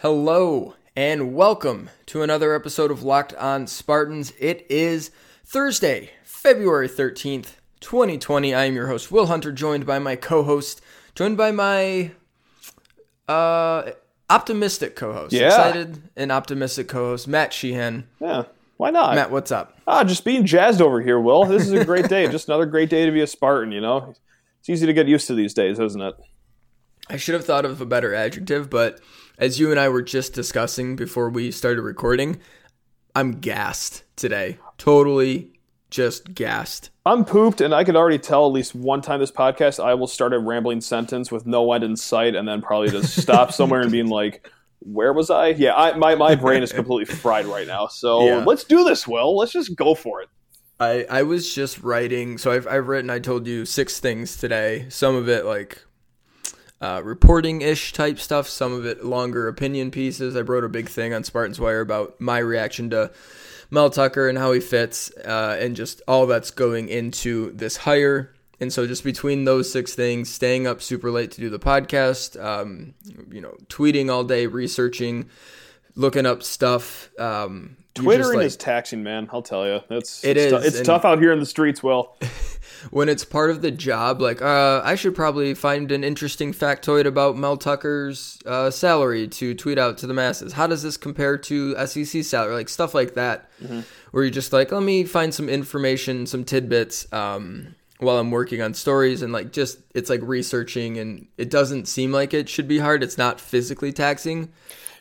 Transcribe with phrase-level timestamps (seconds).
[0.00, 4.34] Hello and welcome to another episode of Locked On Spartans.
[4.38, 5.10] It is
[5.42, 8.52] Thursday, February 13th, 2020.
[8.52, 10.82] I am your host, Will Hunter, joined by my co host,
[11.14, 12.10] joined by my
[13.26, 13.92] uh,
[14.28, 15.32] optimistic co host.
[15.32, 15.46] Yeah.
[15.46, 18.06] Excited and optimistic co host, Matt Sheehan.
[18.20, 18.42] Yeah,
[18.76, 19.14] why not?
[19.14, 19.78] Matt, what's up?
[19.86, 21.46] Ah, just being jazzed over here, Will.
[21.46, 22.26] This is a great day.
[22.30, 24.14] just another great day to be a Spartan, you know?
[24.60, 26.16] It's easy to get used to these days, isn't it?
[27.08, 29.00] I should have thought of a better adjective, but
[29.38, 32.40] as you and I were just discussing before we started recording,
[33.14, 34.58] I'm gassed today.
[34.78, 35.52] Totally
[35.90, 36.90] just gassed.
[37.06, 40.08] I'm pooped, and I could already tell at least one time this podcast I will
[40.08, 43.80] start a rambling sentence with no end in sight and then probably just stop somewhere
[43.80, 45.48] and being like, where was I?
[45.48, 47.86] Yeah, I, my, my brain is completely fried right now.
[47.86, 48.44] So Yeah.
[48.44, 49.36] let's do this, Will.
[49.36, 50.28] Let's just go for it.
[50.78, 54.86] I, I was just writing, so I've, I've written, I told you six things today.
[54.90, 55.80] Some of it like
[56.80, 60.36] uh, reporting ish type stuff, some of it longer opinion pieces.
[60.36, 63.10] I wrote a big thing on Spartans Wire about my reaction to
[63.70, 68.32] Mel Tucker and how he fits, uh, and just all that's going into this hire.
[68.60, 72.42] And so, just between those six things, staying up super late to do the podcast,
[72.42, 72.94] um,
[73.30, 75.28] you know, tweeting all day, researching,
[75.94, 77.10] looking up stuff.
[77.18, 79.28] Um, Twittering like- is taxing, man.
[79.32, 79.80] I'll tell you.
[79.90, 82.14] It's, It it's, is, it's and- tough out here in the streets, Will.
[82.90, 87.06] when it's part of the job, like uh, I should probably find an interesting factoid
[87.06, 90.52] about Mel Tucker's uh, salary to tweet out to the masses.
[90.52, 92.54] How does this compare to SEC salary?
[92.54, 93.48] Like stuff like that,
[94.10, 98.62] where you're just like, let me find some information, some tidbits um, while I'm working
[98.62, 102.68] on stories, and like just it's like researching, and it doesn't seem like it should
[102.68, 103.02] be hard.
[103.02, 104.52] It's not physically taxing.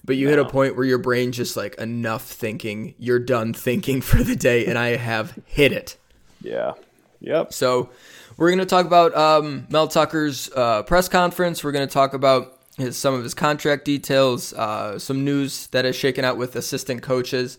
[0.06, 4.02] But you hit a point where your brain just like enough thinking, you're done thinking
[4.02, 5.98] for the day, and I have hit it.
[6.42, 6.73] Yeah.
[7.20, 7.54] Yep.
[7.54, 7.90] So
[8.38, 11.64] we're going to talk about um, Mel Tucker's uh, press conference.
[11.64, 15.86] We're going to talk about his, some of his contract details, uh, some news that
[15.86, 17.58] has shaken out with assistant coaches,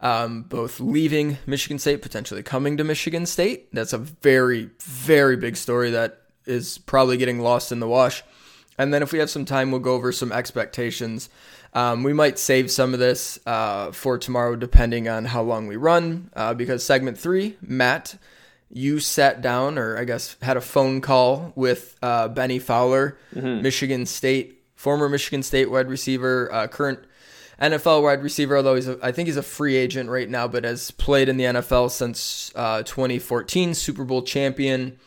[0.00, 3.72] um, both leaving Michigan State, potentially coming to Michigan State.
[3.72, 8.24] That's a very, very big story that is probably getting lost in the wash.
[8.78, 11.28] And then if we have some time, we'll go over some expectations.
[11.74, 15.76] Um, we might save some of this uh, for tomorrow, depending on how long we
[15.76, 18.16] run, uh, because segment three, Matt,
[18.70, 24.06] you sat down, or I guess had a phone call with uh, Benny Fowler, Michigan
[24.06, 27.00] State, former Michigan State wide receiver, uh, current
[27.60, 30.64] NFL wide receiver, although he's a, I think he's a free agent right now, but
[30.64, 34.98] has played in the NFL since uh, 2014, Super Bowl champion,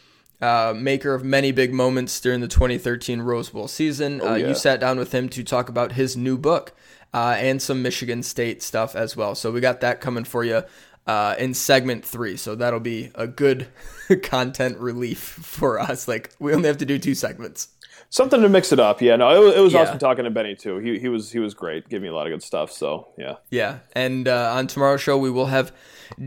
[0.41, 4.21] uh, maker of many big moments during the 2013 Rose Bowl season.
[4.21, 4.47] uh, yeah.
[4.49, 6.73] You sat down with him to talk about his new book
[7.13, 9.35] uh, and some Michigan State stuff as well.
[9.35, 10.63] So we got that coming for you
[11.07, 12.37] uh, in segment three.
[12.37, 13.67] So that'll be a good
[14.23, 16.07] content relief for us.
[16.07, 17.69] Like we only have to do two segments.
[18.09, 19.01] Something to mix it up.
[19.01, 19.81] Yeah, no, it was, it was Yeah.
[19.83, 20.77] awesome talking to Benny too.
[20.79, 21.87] He he was he was great.
[21.87, 22.71] Gave me a lot of good stuff.
[22.71, 25.71] So yeah, Yeah, and uh, on tomorrow's show we will have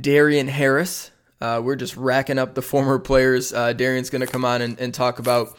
[0.01, 1.11] Darian Harris.
[1.41, 3.53] Uh, we're just racking up the former players.
[3.53, 5.59] Uh, Darian's going to come on and, and talk about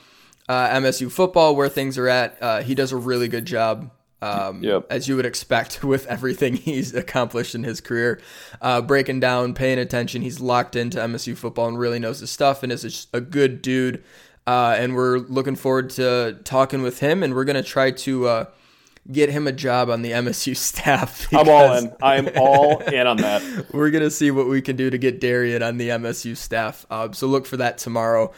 [0.50, 2.42] uh, MSU football, where things are at.
[2.42, 3.92] Uh, he does a really good job,
[4.26, 4.88] um, Yep.
[4.90, 8.20] as you would expect with everything he's accomplished in his career.
[8.62, 10.22] Uh, breaking down, paying attention.
[10.22, 13.62] He's locked into MSU football and really knows his stuff, and is just a good
[13.62, 14.04] dude.
[14.48, 18.28] Uh, and we're looking forward to talking with him, and we're going to try to.
[18.28, 18.46] Uh,
[19.12, 21.32] Get him a job on the MSU staff.
[21.32, 21.94] I'm all in.
[22.02, 23.68] I'm all in on that.
[23.72, 26.88] we're gonna see what we can do to get Darian on the MSU staff.
[26.90, 28.34] Uh, so look for that tomorrow.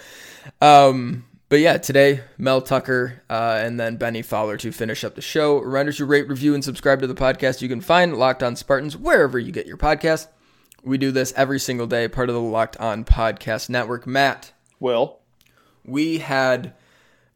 [0.62, 5.22] Um, but yeah, today Mel Tucker uh, and then Benny Fowler to finish up the
[5.22, 5.60] show.
[5.60, 7.62] Reminder to rate, review, and subscribe to the podcast.
[7.62, 10.28] You can find Locked On Spartans wherever you get your podcast.
[10.84, 14.08] We do this every single day, part of the Locked On Podcast Network.
[14.08, 15.20] Matt, Will,
[15.84, 16.74] we had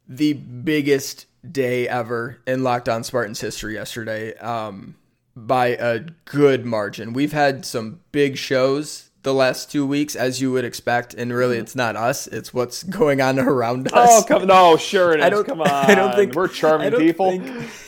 [0.08, 4.94] the biggest day ever in Locked On Spartans history yesterday um,
[5.34, 7.12] by a good margin.
[7.12, 11.58] We've had some big shows the last two weeks, as you would expect, and really
[11.58, 14.08] it's not us, it's what's going on around us.
[14.10, 15.24] oh come no, sure it is.
[15.26, 17.30] I don't, come on, I don't think we're I charming don't people.
[17.30, 17.70] think-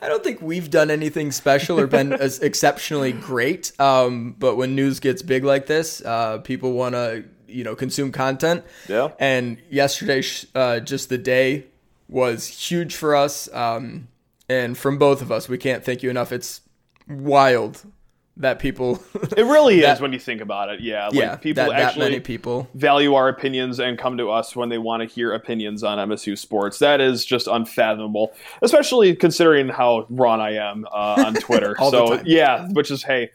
[0.00, 3.78] I don't think we've done anything special or been as exceptionally great.
[3.78, 8.10] Um, but when news gets big like this, uh, people want to you know consume
[8.10, 8.64] content.
[8.88, 9.10] Yeah.
[9.18, 10.22] And yesterday,
[10.54, 11.66] uh, just the day
[12.08, 14.08] was huge for us, um,
[14.48, 16.32] and from both of us, we can't thank you enough.
[16.32, 16.62] It's
[17.06, 17.82] wild
[18.38, 19.02] that people,
[19.36, 20.80] It really That- is when you think about it.
[20.80, 22.68] Yeah, like yeah, people that, that actually many people.
[22.74, 26.36] value our opinions and come to us when they want to hear opinions on MSU
[26.38, 26.78] sports.
[26.78, 28.32] That is just unfathomable,
[28.62, 31.76] especially considering how wrong I am uh, on Twitter.
[31.78, 32.24] All the so time.
[32.26, 33.30] yeah, which is hey,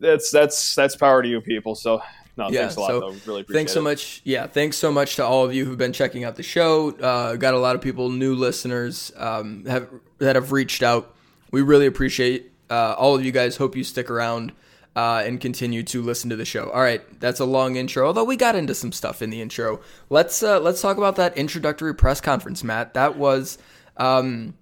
[0.00, 1.74] that's that's that's power to you people.
[1.76, 2.02] So
[2.36, 2.88] no, Yeah, thanks a lot.
[2.88, 3.06] so though.
[3.26, 3.84] Really appreciate Thanks so it.
[3.84, 4.22] much.
[4.24, 6.90] Yeah, thanks so much to all of you who've been checking out the show.
[6.92, 9.88] Uh, got a lot of people, new listeners, um, have
[10.18, 11.14] that have reached out
[11.52, 13.56] we really appreciate uh, all of you guys.
[13.56, 14.52] Hope you stick around
[14.96, 16.70] uh, and continue to listen to the show.
[16.70, 18.06] All right, that's a long intro.
[18.06, 21.36] Although we got into some stuff in the intro, let's uh, let's talk about that
[21.36, 22.94] introductory press conference, Matt.
[22.94, 23.58] That was
[23.98, 24.54] um,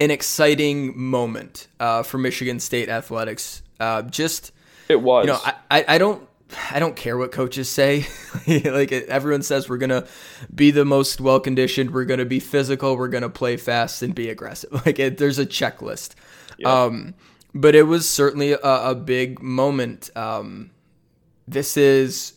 [0.00, 3.62] an exciting moment uh, for Michigan State athletics.
[3.78, 4.52] Uh, just
[4.88, 5.24] it was.
[5.24, 6.28] You know, I, I, I don't
[6.70, 8.06] I don't care what coaches say.
[8.46, 10.06] like everyone says, we're gonna
[10.54, 11.90] be the most well conditioned.
[11.90, 12.96] We're gonna be physical.
[12.96, 14.70] We're gonna play fast and be aggressive.
[14.86, 16.14] Like it, there's a checklist.
[16.58, 16.68] Yep.
[16.68, 17.14] Um,
[17.54, 20.10] but it was certainly a, a big moment.
[20.16, 20.70] Um,
[21.46, 22.34] this is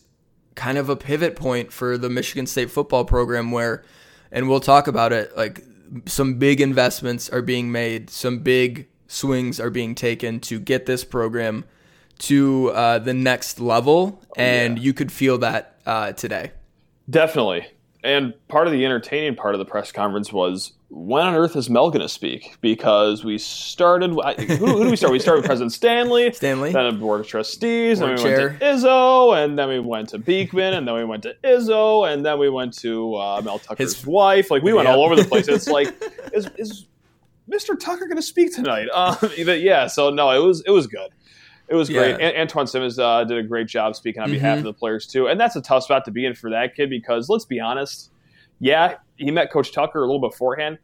[0.54, 3.84] kind of a pivot point for the Michigan State football program where,
[4.30, 5.34] and we'll talk about it.
[5.36, 5.64] Like
[6.06, 8.10] some big investments are being made.
[8.10, 11.64] Some big swings are being taken to get this program
[12.20, 14.84] to uh, the next level, oh, and yeah.
[14.84, 16.52] you could feel that uh, today.
[17.08, 17.66] Definitely.
[18.04, 21.70] And part of the entertaining part of the press conference was when on earth is
[21.70, 22.56] Mel going to speak?
[22.60, 24.10] Because we started.
[24.10, 25.12] who, who do we start?
[25.12, 28.48] We started with President Stanley, Stanley, then a board of trustees, board then we chair.
[28.48, 32.12] went to Izzo, and then we went to Beekman, and then we went to Izzo,
[32.12, 34.50] and then we went to uh, Mel Tucker's His, wife.
[34.50, 35.48] Like we went all over the place.
[35.48, 35.94] It's like
[36.34, 36.86] is, is
[37.50, 37.78] Mr.
[37.78, 38.88] Tucker going to speak tonight?
[38.92, 39.86] Um, yeah.
[39.86, 41.10] So no, it was it was good.
[41.72, 42.20] It was great.
[42.20, 42.44] Yeah.
[42.44, 44.34] Antjuan Simmons uh, did a great job speaking on mm-hmm.
[44.34, 46.76] behalf of the players too, and that's a tough spot to be in for that
[46.76, 48.10] kid because let's be honest.
[48.60, 50.78] Yeah, he met Coach Tucker a little beforehand.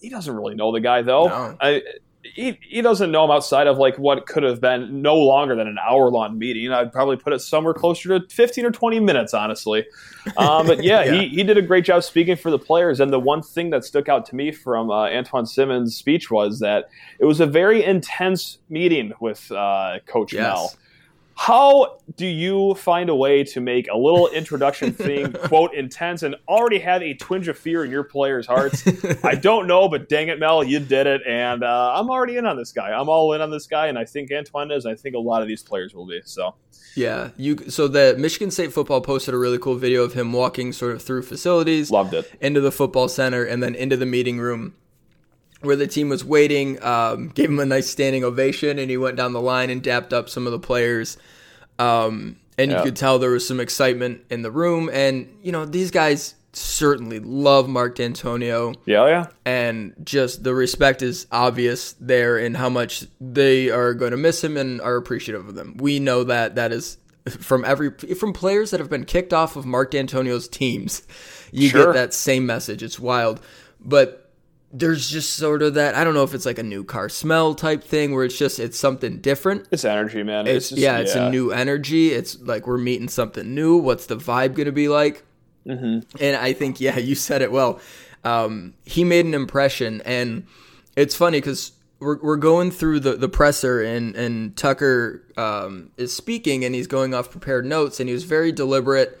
[0.00, 1.26] He doesn't really know the guy though.
[1.26, 1.56] No.
[1.60, 1.82] I,
[2.34, 5.66] he, he doesn't know him outside of like what could have been no longer than
[5.66, 6.72] an hour long meeting.
[6.72, 9.86] I'd probably put it somewhere closer to 15 or 20 minutes, honestly.
[10.36, 13.00] Um, but yeah, yeah, He, he did a great job speaking for the players.
[13.00, 16.60] And the one thing that stuck out to me from uh, Antjuan Simmons' speech was
[16.60, 20.42] that it was a very intense meeting with uh, Coach yes.
[20.42, 20.72] Mel
[21.38, 26.34] how do you find a way to make a little introduction thing quote intense and
[26.48, 28.82] already have a twinge of fear in your players' hearts?
[29.22, 32.44] I don't know, but dang it, Mel, you did it, and uh, I'm already in
[32.44, 32.90] on this guy.
[32.90, 34.84] I'm all in on this guy, and I think Antjuan is.
[34.84, 36.20] I think a lot of these players will be.
[36.24, 36.56] So.
[36.96, 37.70] Yeah, you.
[37.70, 41.02] So the Michigan State football posted a really cool video of him walking sort of
[41.02, 44.74] through facilities, loved it, into the football center, and then into the meeting room
[45.60, 49.16] where the team was waiting, um, gave him a nice standing ovation, and he went
[49.16, 51.18] down the line and dapped up some of the players.
[51.78, 52.78] Um, and yeah.
[52.78, 54.90] you could tell there was some excitement in the room.
[54.92, 58.74] And, you know, these guys certainly love Mark Dantonio.
[58.84, 59.26] Yeah, yeah.
[59.44, 64.42] And just the respect is obvious there in how much they are going to miss
[64.42, 65.76] him and are appreciative of them.
[65.76, 69.66] We know that that is from every from players that have been kicked off of
[69.66, 71.02] Mark Dantonio's teams.
[71.52, 71.86] You sure.
[71.86, 72.82] get that same message.
[72.82, 73.40] It's wild.
[73.80, 74.27] But
[74.72, 77.54] there's just sort of that I don't know if it's like a new car smell
[77.54, 79.66] type thing where it's just it's something different.
[79.70, 80.46] It's energy, man.
[80.46, 81.28] It's, it's just, yeah, it's yeah.
[81.28, 82.10] a new energy.
[82.10, 83.76] It's like we're meeting something new.
[83.78, 85.24] What's the vibe gonna be like?
[85.66, 86.22] Mm-hmm.
[86.22, 87.80] And I think yeah, you said it well.
[88.24, 90.46] Um, he made an impression, and
[90.96, 96.14] it's funny because we're we're going through the the presser, and and Tucker um, is
[96.14, 99.20] speaking, and he's going off prepared notes, and he was very deliberate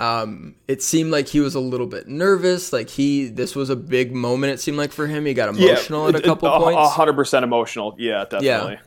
[0.00, 2.72] um, it seemed like he was a little bit nervous.
[2.72, 4.54] Like he, this was a big moment.
[4.54, 6.92] It seemed like for him, he got emotional yeah, at a couple it, points.
[6.92, 7.94] hundred percent emotional.
[7.98, 8.78] Yeah, definitely.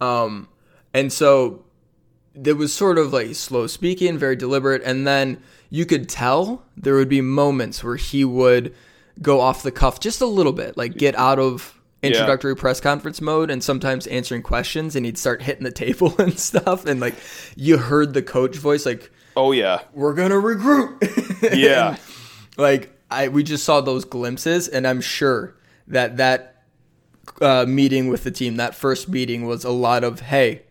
[0.00, 0.22] Yeah.
[0.22, 0.48] Um,
[0.94, 1.62] and so
[2.34, 6.94] there was sort of like slow speaking, very deliberate, and then you could tell there
[6.94, 8.74] would be moments where he would
[9.20, 12.60] go off the cuff just a little bit, like get out of introductory yeah.
[12.60, 16.84] press conference mode and sometimes answering questions and he'd start hitting the table and stuff
[16.84, 17.14] and like
[17.54, 21.54] you heard the coach voice like Oh yeah, we're gonna regroup.
[21.54, 21.96] yeah,
[22.56, 25.56] like I we just saw those glimpses, and I'm sure
[25.88, 26.64] that that
[27.40, 30.62] uh, meeting with the team, that first meeting, was a lot of hey,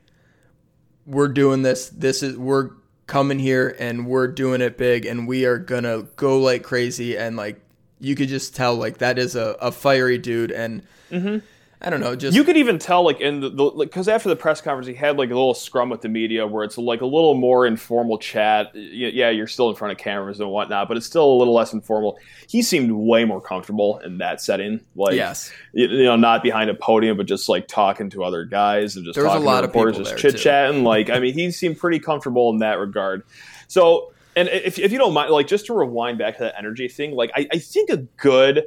[1.06, 1.90] we're doing this.
[1.90, 2.72] This is we're
[3.08, 7.36] coming here and we're doing it big, and we are gonna go like crazy, and
[7.36, 7.60] like
[8.00, 10.84] you could just tell like that is a, a fiery dude, and.
[11.10, 11.46] Mm-hmm
[11.84, 12.16] I don't know.
[12.16, 14.94] Just you could even tell, like in the because like, after the press conference, he
[14.94, 18.20] had like a little scrum with the media where it's like a little more informal
[18.20, 18.76] chat.
[18.76, 21.74] Yeah, you're still in front of cameras and whatnot, but it's still a little less
[21.74, 22.20] informal.
[22.48, 24.82] He seemed way more comfortable in that setting.
[24.96, 28.46] Like, yes, you, you know, not behind a podium, but just like talking to other
[28.46, 30.84] guys and just there talking a lot to reporters, just chit chatting.
[30.84, 33.24] Like, I mean, he seemed pretty comfortable in that regard.
[33.68, 36.88] So, and if if you don't mind, like just to rewind back to that energy
[36.88, 38.66] thing, like I, I think a good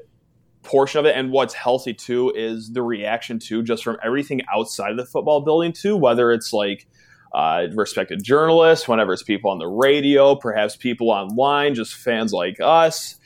[0.64, 1.16] portion of it.
[1.16, 5.40] And what's healthy too is the reaction to just from everything outside of the football
[5.40, 6.87] building too whether it's like
[7.33, 12.59] uh, respected journalists whenever it's people on the radio perhaps people online just fans like
[12.61, 13.16] us.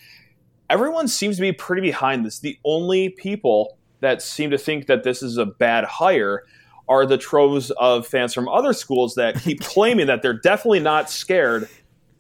[0.71, 2.40] Everyone seems to be pretty behind this.
[2.40, 6.45] The only people that seem to think that this is a bad hire
[6.88, 11.11] are the troves of fans from other schools that keep claiming that they're definitely not
[11.11, 11.68] scared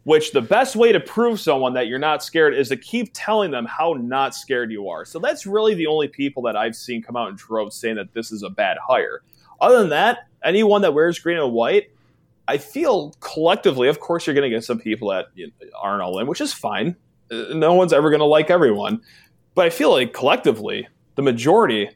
[0.08, 3.50] Which the best way to prove someone that you're not scared is to keep telling
[3.50, 5.04] them how not scared you are.
[5.04, 8.14] So that's really the only people that I've seen come out in droves saying that
[8.14, 9.20] this is a bad hire.
[9.60, 11.90] Other than that, anyone that wears green and white,
[12.48, 15.26] I feel collectively, of course, you're going to get some people that
[15.78, 16.96] aren't all in, which is fine.
[17.30, 19.02] Uh, no one's ever going to like everyone.
[19.54, 21.90] But I feel like collectively, the majority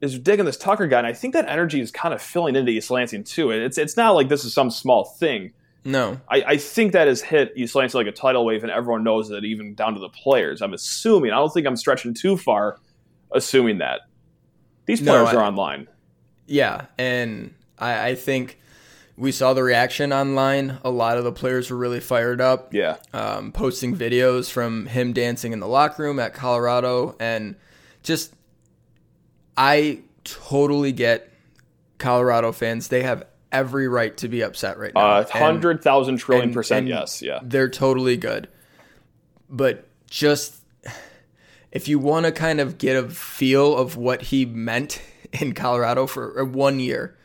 [0.00, 2.72] is digging this Tucker guy, and I think that energy is kind of filling into
[2.72, 3.52] East Lansing too.
[3.52, 5.52] It's it's not like this is some small thing.
[5.86, 9.04] No, I, I think that has hit East Lansing like a tidal wave, and everyone
[9.04, 10.60] knows that, even down to the players.
[10.60, 11.30] I'm assuming.
[11.30, 12.78] I don't think I'm stretching too far,
[13.32, 14.00] assuming that
[14.84, 15.88] these players no, I, are online.
[16.46, 18.58] Yeah, and I, I think
[19.16, 20.78] we saw the reaction online.
[20.84, 22.74] A lot of the players were really fired up.
[22.74, 22.96] Yeah.
[23.12, 27.16] Um, posting videos from him dancing in the locker room at Colorado.
[27.18, 27.56] And
[28.02, 28.34] just,
[29.56, 31.32] I totally get
[31.96, 32.88] Colorado fans.
[32.88, 35.18] They have every right to be upset right now.
[35.18, 37.22] Uh, 100,000 trillion and, percent and yes.
[37.22, 37.40] Yeah.
[37.42, 38.48] They're totally good.
[39.48, 40.62] But just,
[41.72, 45.00] if you want to kind of get a feel of what he meant
[45.32, 47.16] in Colorado for one year,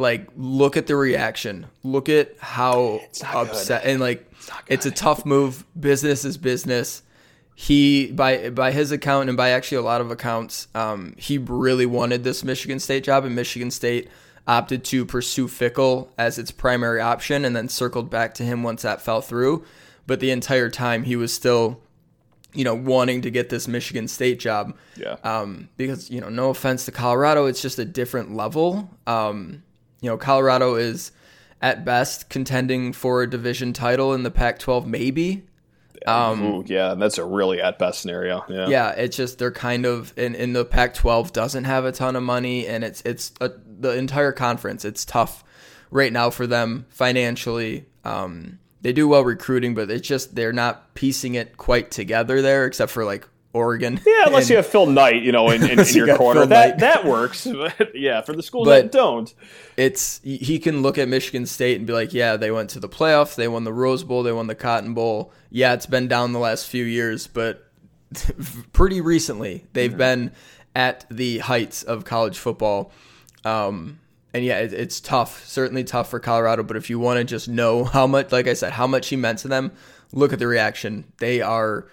[0.00, 3.00] like look at the reaction look at how
[3.32, 3.92] upset good.
[3.92, 4.26] and like
[4.66, 7.02] it's, it's, a tough move business is business
[7.54, 11.84] he by by his account and by actually a lot of accounts um, he really
[11.84, 14.08] wanted this michigan state job and michigan state
[14.46, 18.82] opted to pursue Fickell as its primary option and then circled back to him once
[18.82, 19.64] that fell through.
[20.06, 21.80] But the entire time he was still
[22.52, 24.76] you know wanting to get this michigan state job.
[24.96, 25.16] Yeah.
[25.22, 28.90] Um, because you know no offense to colorado it's just a different level.
[29.06, 29.62] Um,
[30.00, 31.12] you know, Colorado is
[31.60, 35.46] at best contending for a division title in the Pac-12, maybe.
[36.06, 38.42] Um, Ooh, yeah, that's a really at best scenario.
[38.48, 42.16] Yeah, yeah, it's just they're kind of in, in the Pac-12 doesn't have a ton
[42.16, 44.84] of money, and it's it's a, the entire conference.
[44.84, 45.44] It's tough
[45.90, 47.86] right now for them financially.
[48.04, 52.66] Um, they do well recruiting, but it's just they're not piecing it quite together there,
[52.66, 54.00] except for like Oregon.
[54.06, 56.46] Yeah, unless and, you have Phil Knight, you know, in, in, in your you corner,
[56.46, 57.46] that that works.
[57.60, 59.32] But yeah, for the schools but that don't,
[59.76, 62.88] it's he can look at Michigan State and be like, yeah, they went to the
[62.88, 65.32] playoffs, they won the Rose Bowl, they won the Cotton Bowl.
[65.50, 67.66] Yeah, it's been down the last few years, but
[68.72, 69.98] pretty recently they've mm-hmm.
[69.98, 70.32] been
[70.74, 72.92] at the heights of college football.
[73.44, 73.98] Um,
[74.32, 76.62] and yeah, it, it's tough, certainly tough for Colorado.
[76.62, 79.16] But if you want to just know how much, like I said, how much he
[79.16, 79.72] meant to them,
[80.12, 81.12] look at the reaction.
[81.18, 81.86] They are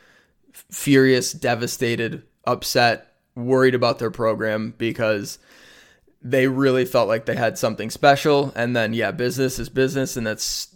[0.72, 5.40] furious, devastated, upset, worried about their program because
[6.22, 8.52] they really felt like they had something special.
[8.56, 10.76] And then, yeah, business is business, and that's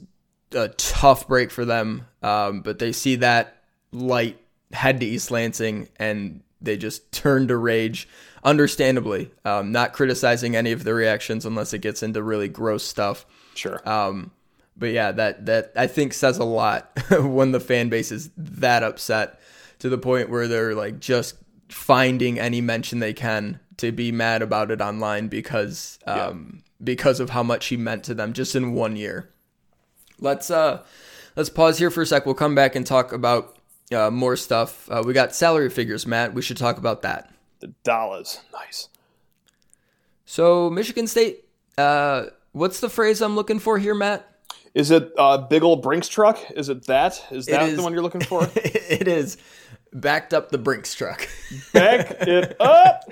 [0.52, 2.06] a tough break for them.
[2.22, 4.40] Um, but they see that light
[4.72, 8.08] head to East Lansing, and they just turn to rage,
[8.44, 9.32] understandably.
[9.46, 13.26] Um, not criticizing any of the reactions unless it gets into really gross stuff.
[13.56, 13.88] Sure.
[13.88, 14.32] Um,
[14.78, 18.84] but yeah, that that I think says a lot when the fan base is that
[18.84, 19.40] upset
[19.80, 21.36] to the point where they're like just
[21.70, 26.60] finding any mention they can to be mad about it online because um, yeah.
[26.84, 29.30] because of how much he meant to them just in one year.
[30.20, 30.84] Let's uh
[31.36, 32.26] let's pause here for a sec.
[32.26, 33.58] We'll come back and talk about
[33.94, 34.90] uh, more stuff.
[34.90, 36.34] Uh, we got salary figures, Matt.
[36.34, 37.32] We should talk about that.
[37.62, 38.90] The dollars, nice.
[40.26, 41.46] So Michigan State,
[41.78, 44.28] uh, what's the phrase I'm looking for here, Matt?
[44.74, 46.40] Is it a big old Brinks truck?
[46.52, 47.24] Is it that?
[47.32, 48.50] Is that is, the one you're looking for?
[48.56, 49.38] it is
[49.94, 51.28] backed up the Brinks truck.
[51.74, 53.04] Back it up.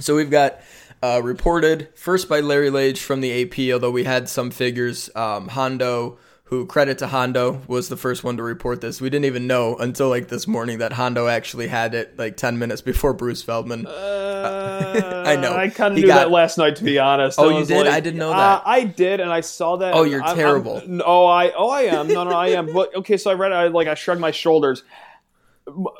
[0.00, 0.60] So we've got
[1.02, 5.10] uh, reported first by Larry Lage from the AP, although we had some figures.
[5.14, 6.18] Um, Hondo,
[6.48, 9.00] who credit to Hondo, was the first one to report this.
[9.00, 12.58] We didn't even know until like this morning that Hondo actually had it like 10
[12.58, 13.86] minutes before Bruce Feldman.
[13.86, 15.54] Uh, I know.
[15.54, 17.38] I kind of knew got, that last night, to be honest.
[17.38, 17.84] Oh, you did?
[17.84, 18.36] Like, I didn't know that.
[18.36, 19.94] Uh, I did, and I saw that.
[19.94, 20.78] Oh, you're I'm, terrible.
[20.84, 22.08] I'm, oh, I, oh, I am.
[22.08, 22.72] No, no, I am.
[22.72, 23.56] But okay, so I read it.
[23.56, 24.82] I like, I shrugged my shoulders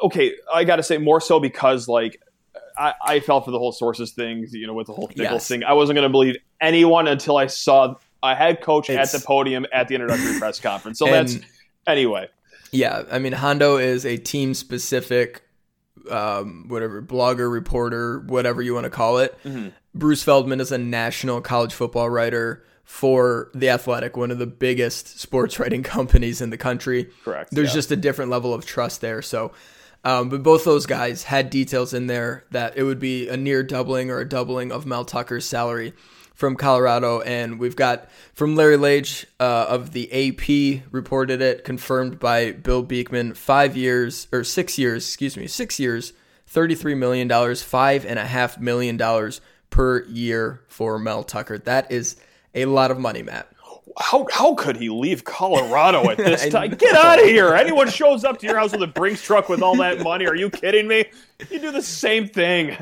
[0.02, 2.20] okay, I got to say more so because like
[2.76, 5.48] I, I, fell for the whole sources thing, you know, with the whole yes.
[5.48, 5.64] thing.
[5.64, 9.24] I wasn't going to believe anyone until I saw a head coach it's, at the
[9.24, 10.98] podium at the introductory press conference.
[10.98, 11.36] So that's
[11.86, 12.28] anyway.
[12.72, 15.42] Yeah, I mean Hondo is a team specific,
[16.10, 19.38] um, whatever blogger, reporter, whatever you want to call it.
[19.44, 19.68] Mm-hmm.
[19.94, 25.20] Bruce Feldman is a national college football writer for The Athletic, one of the biggest
[25.20, 27.10] sports writing companies in the country.
[27.22, 27.50] Correct.
[27.50, 27.74] There's yeah.
[27.74, 29.20] just a different level of trust there.
[29.20, 29.52] So,
[30.08, 33.62] um, but both those guys had details in there that it would be a near
[33.62, 35.92] doubling or a doubling of Mel Tucker's salary
[36.32, 37.20] from Colorado.
[37.20, 42.82] And we've got from Larry Lage uh, of the AP reported it, confirmed by Bill
[42.82, 46.14] Beekman, five years or six years, excuse me, six years,
[46.50, 49.32] $33 million, $5.5 million
[49.68, 51.58] per year for Mel Tucker.
[51.58, 52.16] That is
[52.54, 53.52] a lot of money, Matt.
[53.98, 56.70] How how could he leave Colorado at this time?
[56.70, 57.54] Get out of here!
[57.54, 60.26] Anyone shows up to your house with a Brinks truck with all that money?
[60.26, 61.06] Are you kidding me?
[61.50, 62.76] You do the same thing.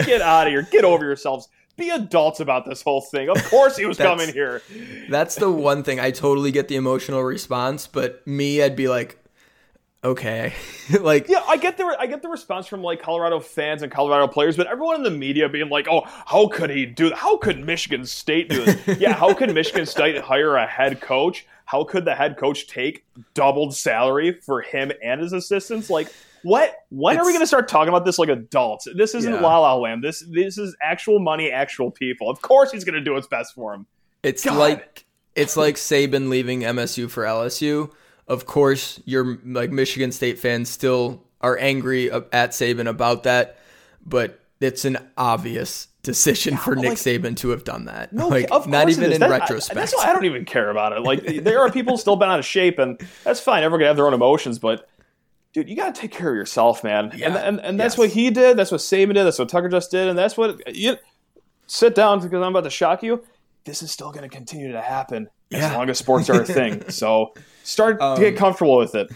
[0.00, 0.62] Get out of here!
[0.62, 1.48] Get over yourselves.
[1.76, 3.28] Be adults about this whole thing.
[3.28, 4.62] Of course he was coming here.
[5.10, 9.22] That's the one thing I totally get the emotional response, but me, I'd be like,
[10.04, 10.54] okay,
[11.00, 14.26] like yeah, I get the I get the response from like Colorado fans and Colorado
[14.28, 17.18] players, but everyone in the media being like, "Oh, how could he do that?
[17.18, 18.98] How could Michigan State do this?
[19.00, 21.46] yeah, how could Michigan State hire a head coach?
[21.66, 25.90] How could the head coach take doubled salary for him and his assistants?
[25.90, 26.12] Like,
[26.44, 26.72] what?
[26.90, 28.86] When it's, are we going to start talking about this like adults?
[28.96, 29.40] This isn't yeah.
[29.40, 30.04] La La Land.
[30.04, 32.30] This this is actual money, actual people.
[32.30, 33.86] Of course, he's going to do what's best for him.
[34.22, 34.56] It's God.
[34.56, 37.92] like it's like Saban leaving MSU for LSU.
[38.28, 43.58] Of course, your like Michigan State fans still are angry at Saban about that,
[44.04, 48.12] but it's an obvious decision yeah, for Nick like, Saban to have done that.
[48.12, 49.76] No, like not even in that, retrospect.
[49.76, 51.00] I, that's why I don't even care about it.
[51.00, 53.62] Like there are people still been out of shape, and that's fine.
[53.62, 54.88] Everyone can have their own emotions, but
[55.52, 57.12] dude, you got to take care of yourself, man.
[57.14, 57.28] Yeah.
[57.28, 57.98] And and, and that's yes.
[57.98, 58.56] what he did.
[58.56, 59.24] That's what Saban did.
[59.24, 60.96] That's what Tucker just did, and that's what you
[61.66, 63.24] sit down because I'm about to shock you.
[63.64, 65.68] This is still going to continue to happen yeah.
[65.68, 66.84] as long as sports are a thing.
[66.90, 69.10] so start um, to get comfortable with it.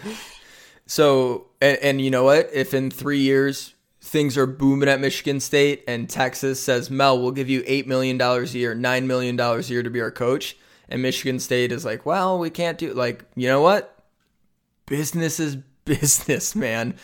[0.87, 2.51] So, and, and you know what?
[2.53, 7.31] If in three years things are booming at Michigan State and Texas says, Mel, we'll
[7.33, 10.57] give you $8 million a year, $9 million a year to be our coach.
[10.89, 13.97] And Michigan State is like, well, we can't do like, you know what?
[14.87, 16.97] Business is business, man.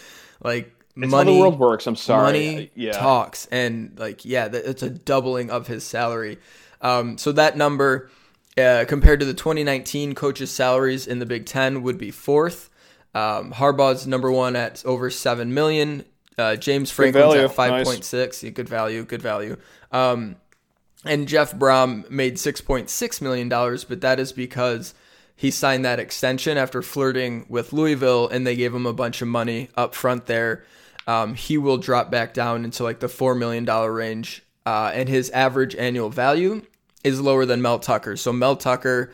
[0.42, 1.86] Like it's money, how the world works.
[1.86, 2.22] I'm sorry.
[2.24, 2.92] Money yeah.
[2.92, 6.38] talks, and like, yeah, it's a doubling of his salary.
[6.80, 8.10] Um, so that number,
[8.58, 12.70] uh, compared to the 2019 coaches' salaries in the Big Ten, would be fourth.
[13.14, 16.04] Um, Harbaugh's number one at over seven million.
[16.38, 18.06] Uh, James Franklin's at five point nice.
[18.06, 18.42] six.
[18.42, 19.04] Yeah, good value.
[19.04, 19.56] Good value.
[19.90, 20.36] Um,
[21.04, 24.94] and Jeff Brohm made six point six million dollars, but that is because
[25.34, 29.28] he signed that extension after flirting with Louisville, and they gave him a bunch of
[29.28, 30.64] money up front there.
[31.06, 35.08] Um, he will drop back down into like the four million dollar range, uh, and
[35.08, 36.62] his average annual value
[37.06, 38.16] is lower than Mel Tucker.
[38.16, 39.12] So Mel Tucker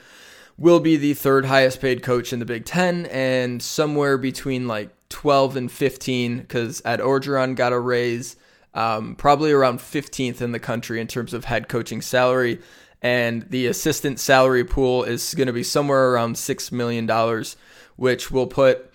[0.57, 4.91] will be the third highest paid coach in the Big Ten, and somewhere between like
[5.11, 8.37] 12 and 15, because Ed Orgeron got a raise,
[8.73, 12.61] um, probably around 15th in the country in terms of head coaching salary.
[13.03, 17.45] And the assistant salary pool is going to be somewhere around $6 million,
[17.97, 18.93] which will put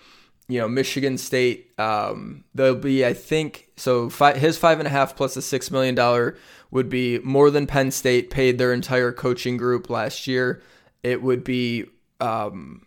[0.48, 4.90] you know, Michigan State, um, there'll be, I think, so five, his five and a
[4.90, 6.38] half plus a six million dollar
[6.70, 10.62] would be more than Penn State paid their entire coaching group last year.
[11.02, 11.86] It would be
[12.20, 12.86] um,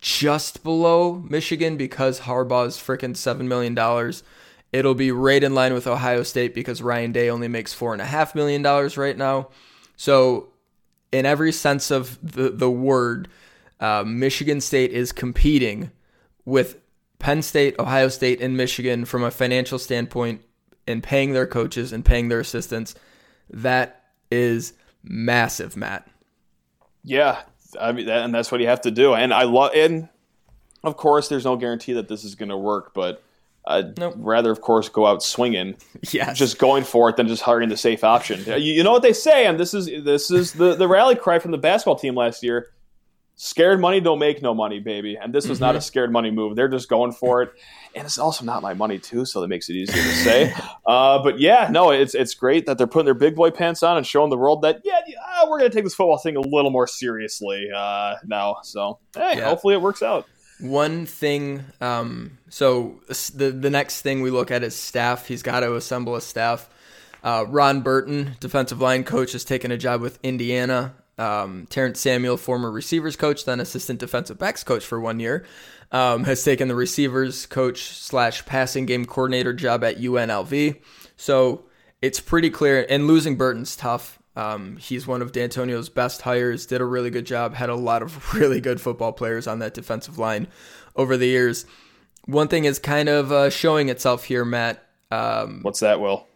[0.00, 4.22] just below Michigan because Harbaugh's freaking seven million dollars.
[4.72, 8.02] It'll be right in line with Ohio State because Ryan Day only makes four and
[8.02, 9.48] a half million dollars right now.
[9.96, 10.48] So,
[11.12, 13.28] in every sense of the the word,
[13.80, 15.90] uh, Michigan State is competing
[16.44, 16.78] with
[17.18, 20.42] Penn State, Ohio State, and Michigan from a financial standpoint
[20.86, 22.94] and paying their coaches and paying their assistants,
[23.50, 26.08] that is massive, Matt.
[27.04, 27.42] Yeah,
[27.80, 29.14] I mean, and that's what you have to do.
[29.14, 30.08] And I love, and
[30.84, 33.22] of course, there's no guarantee that this is going to work, but
[33.66, 34.14] I'd nope.
[34.16, 35.76] rather, of course, go out swinging,
[36.10, 38.44] yeah, just going for it than just hiring the safe option.
[38.46, 41.38] You, you know what they say, and this is this is the the rally cry
[41.38, 42.72] from the basketball team last year
[43.36, 45.16] scared money don't make no money, baby.
[45.20, 45.66] And this was mm-hmm.
[45.66, 46.56] not a scared money move.
[46.56, 47.52] They're just going for it.
[47.94, 50.54] And it's also not my money too, so that makes it easier to say.
[50.86, 53.96] uh, but yeah, no, it's it's great that they're putting their big boy pants on
[53.96, 56.70] and showing the world that yeah, yeah we're gonna take this football thing a little
[56.70, 58.56] more seriously uh, now.
[58.62, 59.44] So hey, yeah.
[59.44, 60.26] hopefully it works out.
[60.60, 63.00] One thing, um, so
[63.34, 65.26] the the next thing we look at is staff.
[65.26, 66.68] He's got to assemble a staff.
[67.24, 72.36] Uh, Ron Burton, defensive line coach, has taken a job with Indiana um, Terrence Samuel,
[72.36, 75.44] former receivers coach, then assistant defensive backs coach for one year,
[75.92, 80.80] um, has taken the receivers coach slash passing game coordinator job at UNLV.
[81.16, 81.64] So
[82.00, 82.84] it's pretty clear.
[82.88, 84.18] And losing Burton's tough.
[84.34, 86.66] Um, he's one of Dantonio's best hires.
[86.66, 87.54] Did a really good job.
[87.54, 90.48] Had a lot of really good football players on that defensive line
[90.96, 91.66] over the years.
[92.24, 94.84] One thing is kind of uh, showing itself here, Matt.
[95.10, 96.26] Um, What's that, Will?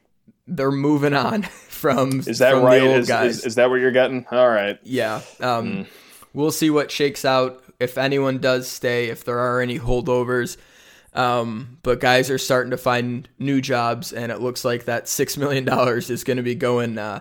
[0.47, 2.83] They're moving on from is that from right?
[2.83, 4.27] is, is, is, that what you're getting?
[4.31, 4.79] All right.
[4.83, 5.87] Yeah um, mm.
[6.33, 7.63] we'll see what shakes out.
[7.79, 10.57] If anyone does stay if there are any holdovers
[11.13, 15.37] um, but guys are starting to find new jobs and it looks like that six
[15.37, 17.21] million dollars is going to be going uh,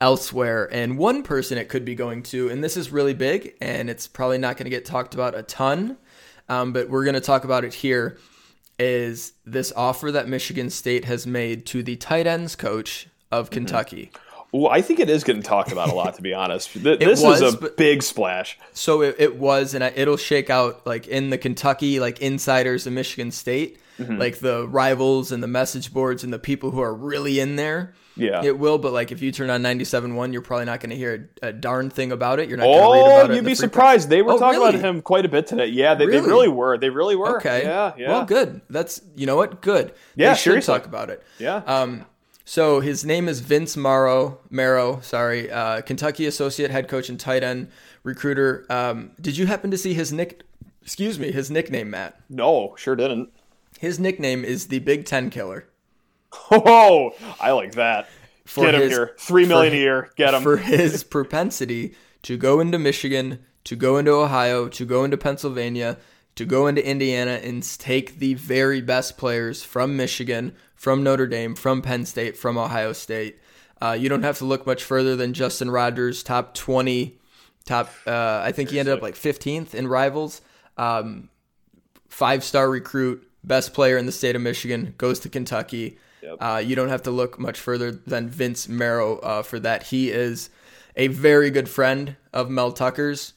[0.00, 0.68] elsewhere.
[0.72, 4.06] And one person it could be going to and this is really big and it's
[4.06, 5.96] probably not going to get talked about a ton
[6.48, 8.18] um, but we're going to talk about it here
[8.78, 13.54] is this offer that Michigan State has made to the tight ends coach of mm-hmm.
[13.54, 14.10] Kentucky.
[14.54, 16.72] Ooh, I think it is getting talked about a lot, to be honest.
[16.72, 18.58] Th- this was, is a but- big splash.
[18.72, 22.86] So it, it was, and I, it'll shake out like in the Kentucky like insiders
[22.86, 24.18] in Michigan State, Mm-hmm.
[24.18, 27.94] like the rivals and the message boards and the people who are really in there.
[28.16, 28.42] Yeah.
[28.42, 31.28] It will, but like if you turn on 97.1, you're probably not going to hear
[31.42, 32.48] a, a darn thing about it.
[32.48, 33.30] You're not going to read Oh, about it.
[33.30, 34.08] in you'd be surprised.
[34.08, 34.76] They were Oh, talking really?
[34.76, 35.66] about him quite a bit today.
[35.66, 36.26] Yeah, they, they Really?
[36.28, 36.78] really were.
[36.78, 37.36] They really were.
[37.36, 37.62] Okay.
[37.64, 38.08] Yeah, yeah.
[38.08, 38.62] Well, good.
[38.70, 39.60] That's you know what?
[39.60, 39.92] Good.
[40.14, 40.72] Yeah, They seriously.
[40.74, 41.22] talk about it.
[41.38, 41.56] Yeah.
[41.66, 42.06] Um,
[42.46, 44.38] so his name is Vince Morrow.
[44.50, 47.68] Marrow, sorry, uh, Kentucky associate head coach and tight end
[48.02, 48.64] recruiter.
[48.70, 50.42] Um, did you happen to see his nick?
[50.82, 52.18] Excuse me, his nickname, Matt.
[52.30, 53.30] no, sure didn't.
[53.80, 55.66] His nickname is the Big Ten Killer.
[56.50, 58.08] Oh, I like that.
[58.44, 59.14] For Get him his- here.
[59.18, 60.10] Three million for- a year.
[60.16, 60.42] Get him.
[60.42, 65.98] for his propensity to go into Michigan, to go into Ohio, to go into Pennsylvania,
[66.36, 71.54] to go into Indiana and take the very best players from Michigan, from Notre Dame,
[71.54, 73.38] from Penn State, from Ohio State.
[73.82, 77.18] Uh, you don't have to look much further than Justin Rogers, top 20,
[77.64, 80.40] top, uh, I think he ended up like 15th in rivals.
[80.78, 81.28] Um,
[82.08, 85.98] five star recruit, best player in the state of Michigan, goes to Kentucky.
[86.26, 86.36] Yep.
[86.40, 89.84] Uh, you don't have to look much further than Vince Marrow uh, for that.
[89.84, 90.50] He is
[90.96, 93.34] a very good friend of Mel Tucker's.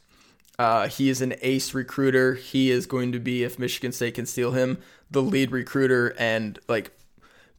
[0.58, 2.34] Uh, he is an ace recruiter.
[2.34, 4.80] He is going to be, if Michigan State can steal him,
[5.12, 6.16] the lead recruiter.
[6.18, 6.92] And like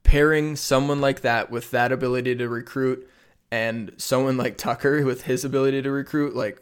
[0.02, 3.08] pairing someone like that with that ability to recruit
[3.52, 6.60] and someone like Tucker with his ability to recruit, like,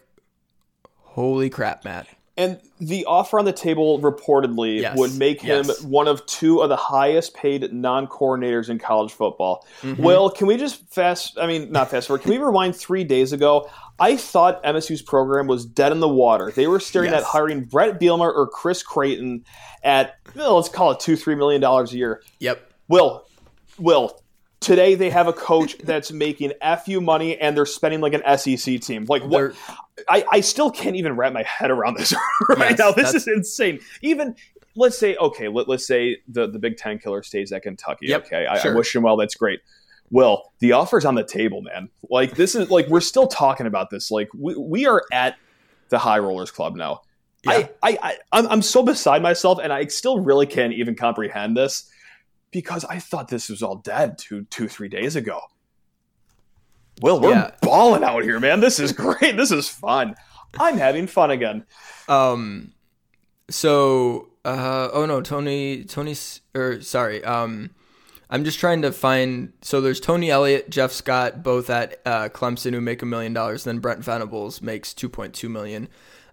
[1.00, 2.06] holy crap, Matt.
[2.38, 5.82] And the offer on the table reportedly Yes, would make him yes.
[5.82, 9.66] one of two of the highest paid non coordinators in college football.
[9.82, 10.00] Mm-hmm.
[10.02, 13.32] Well, can we just fast, I mean, not fast forward, can we rewind three days
[13.32, 13.68] ago?
[13.98, 16.52] I thought MSU's program was dead in the water.
[16.52, 17.22] They were staring Yes.
[17.22, 19.44] at hiring Brett Bielema or Chris Creighton
[19.82, 22.22] at, well, let's call it two, three million dollars a year.
[22.38, 22.72] Yep.
[22.86, 23.26] Will,
[23.80, 24.22] Will,
[24.60, 26.52] today they have a coach that's making
[26.84, 29.06] fu money and they're spending like an SEC team.
[29.08, 29.54] Like what?
[30.08, 32.14] I, I still can't even wrap my head around this
[32.48, 32.92] right Yes, now.
[32.92, 33.80] This is insane.
[34.02, 34.36] Even
[34.76, 38.06] let's say okay, let, let's say the the Big Ten killer stays at Kentucky.
[38.06, 39.16] Yep, okay, I, I wish him well.
[39.16, 39.60] That's great.
[40.10, 41.90] Well, the offer's on the table, man.
[42.08, 44.10] Like this is like we're still talking about this.
[44.10, 45.36] Like we we are at
[45.88, 47.02] the High Rollers Club now.
[47.44, 47.52] Yeah.
[47.52, 51.56] I, I, I I'm, I'm so beside myself, and I still really can't even comprehend
[51.56, 51.90] this
[52.50, 55.40] because I thought this was all dead two two three days ago.
[57.00, 57.50] Well, we're Yeah.
[57.62, 58.60] balling out here, man.
[58.60, 59.36] This is great.
[59.36, 60.14] This is fun.
[60.58, 61.64] I'm having fun again.
[62.08, 62.72] Um,
[63.50, 66.14] so, uh, oh no, Tony, Tony,
[66.54, 67.70] or sorry, um,
[68.30, 69.52] I'm just trying to find.
[69.62, 73.64] So there's Tony Elliott, Jeff Scott, both at uh, Clemson, who make a million dollars.
[73.64, 75.88] Then Brent Venables makes 2.2 million.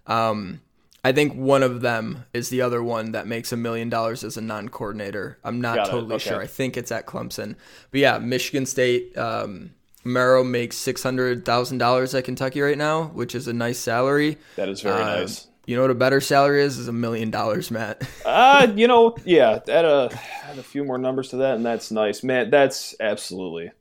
[0.07, 0.61] Um,
[1.05, 4.37] I think one of them is the other one that makes a million dollars as
[4.37, 5.37] a non-coordinator.
[5.43, 6.29] I'm not Got totally Okay.
[6.29, 6.41] sure.
[6.41, 7.55] I think it's at Clemson,
[7.91, 9.15] but yeah, Michigan State.
[9.17, 9.71] Um,
[10.03, 14.37] makes six hundred thousand dollars at Kentucky right now, which is a nice salary.
[14.55, 15.47] That is very Uh, nice.
[15.67, 16.77] You know what a better salary is?
[16.77, 18.01] Is a million dollars, Matt.
[18.25, 20.09] Uh, you know, yeah, add a
[20.49, 22.49] add a few more numbers to that, and that's nice, man.
[22.51, 23.71] That's absolutely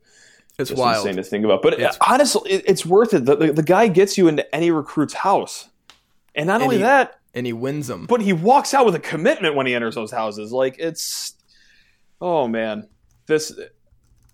[0.59, 1.05] It's wild.
[1.07, 1.61] insane to think about.
[1.61, 3.25] But It's- honestly, it, it's worth it.
[3.25, 5.69] The, the, the guy gets you into any recruit's house,
[6.35, 8.05] and not And only he- that, And he wins them.
[8.05, 10.51] but he walks out with a commitment when he enters those houses.
[10.51, 11.33] Like it's,
[12.21, 12.87] oh man,
[13.27, 13.51] this,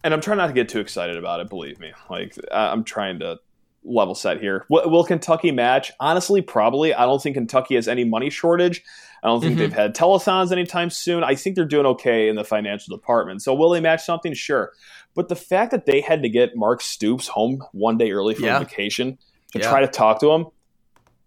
[0.03, 1.49] and I'm trying not to get too excited about it.
[1.49, 3.37] Believe me, like I'm trying to
[3.83, 4.65] level set here.
[4.69, 5.91] Will, will Kentucky match?
[5.99, 6.93] Honestly, probably.
[6.93, 8.83] I don't think Kentucky has any money shortage.
[9.23, 9.57] I don't think Mhm.
[9.59, 11.23] they've had telethons anytime soon.
[11.23, 13.41] I think they're doing okay in the financial department.
[13.43, 14.33] So will they match something?
[14.33, 14.71] Sure.
[15.15, 18.45] But the fact that they had to get Mark Stoops home one day early from
[18.45, 18.59] Yeah.
[18.59, 19.17] vacation
[19.53, 19.69] to Yeah.
[19.69, 20.45] try to talk to him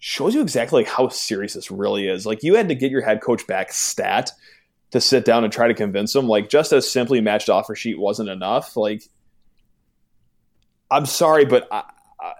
[0.07, 2.27] shows you exactly how serious this really is.
[2.27, 4.33] Like you had to get your head coach back stat
[4.91, 6.29] to sit down and try to convince him.
[6.29, 8.77] Like just as simply matched offer sheet wasn't enough.
[8.77, 9.05] Like
[10.91, 11.85] I'm sorry, but I,
[12.21, 12.33] I,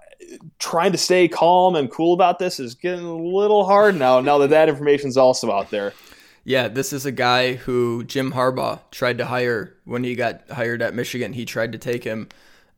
[0.59, 4.21] trying to stay calm and cool about this is getting a little hard now.
[4.21, 5.95] Now that that information's also out there.
[6.45, 10.83] Yeah, this is a guy who Jim Harbaugh tried to hire when he got hired
[10.83, 11.33] at Michigan.
[11.33, 12.29] He tried to take him,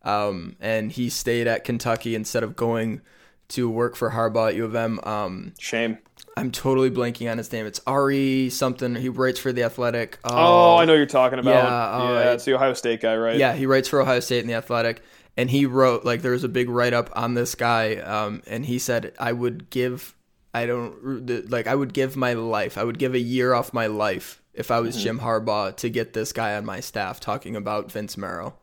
[0.04, 3.00] um, and he stayed at Kentucky instead of going
[3.48, 5.00] to work for Harbaugh at U of M.
[5.04, 5.98] Um, Shame.
[6.36, 7.64] I'm totally blanking on his name.
[7.64, 8.94] It's Ari something.
[8.94, 10.18] He writes for the Athletic.
[10.24, 11.50] Oh, I know you're talking about.
[11.50, 13.38] Yeah, oh, yeah it's the Ohio State guy, right?
[13.38, 15.02] Yeah, he writes for Ohio State in the Athletic,
[15.36, 18.66] and he wrote like there was a big write up on this guy, um, and
[18.66, 20.14] he said I would give,
[20.52, 23.86] I don't like I would give my life, I would give a year off my
[23.86, 25.04] life if I was Mm-hmm.
[25.04, 28.56] Jim Harbaugh to get this guy on my staff talking about Vince Marrow.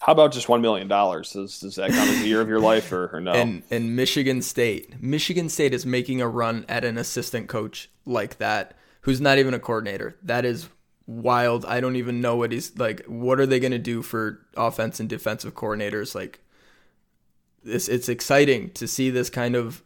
[0.00, 1.32] How about just one million dollars?
[1.32, 3.32] Does, does that count as a year of your life, or, or no?
[3.32, 8.38] And and Michigan State, Michigan State is making a run at an assistant coach like
[8.38, 10.16] that, who's not even a coordinator.
[10.22, 10.68] That is
[11.06, 11.64] wild.
[11.64, 13.04] I don't even know what he's like.
[13.06, 16.14] What are they going to do for offense and defensive coordinators?
[16.14, 16.40] Like,
[17.64, 19.82] this, it's exciting to see this kind of.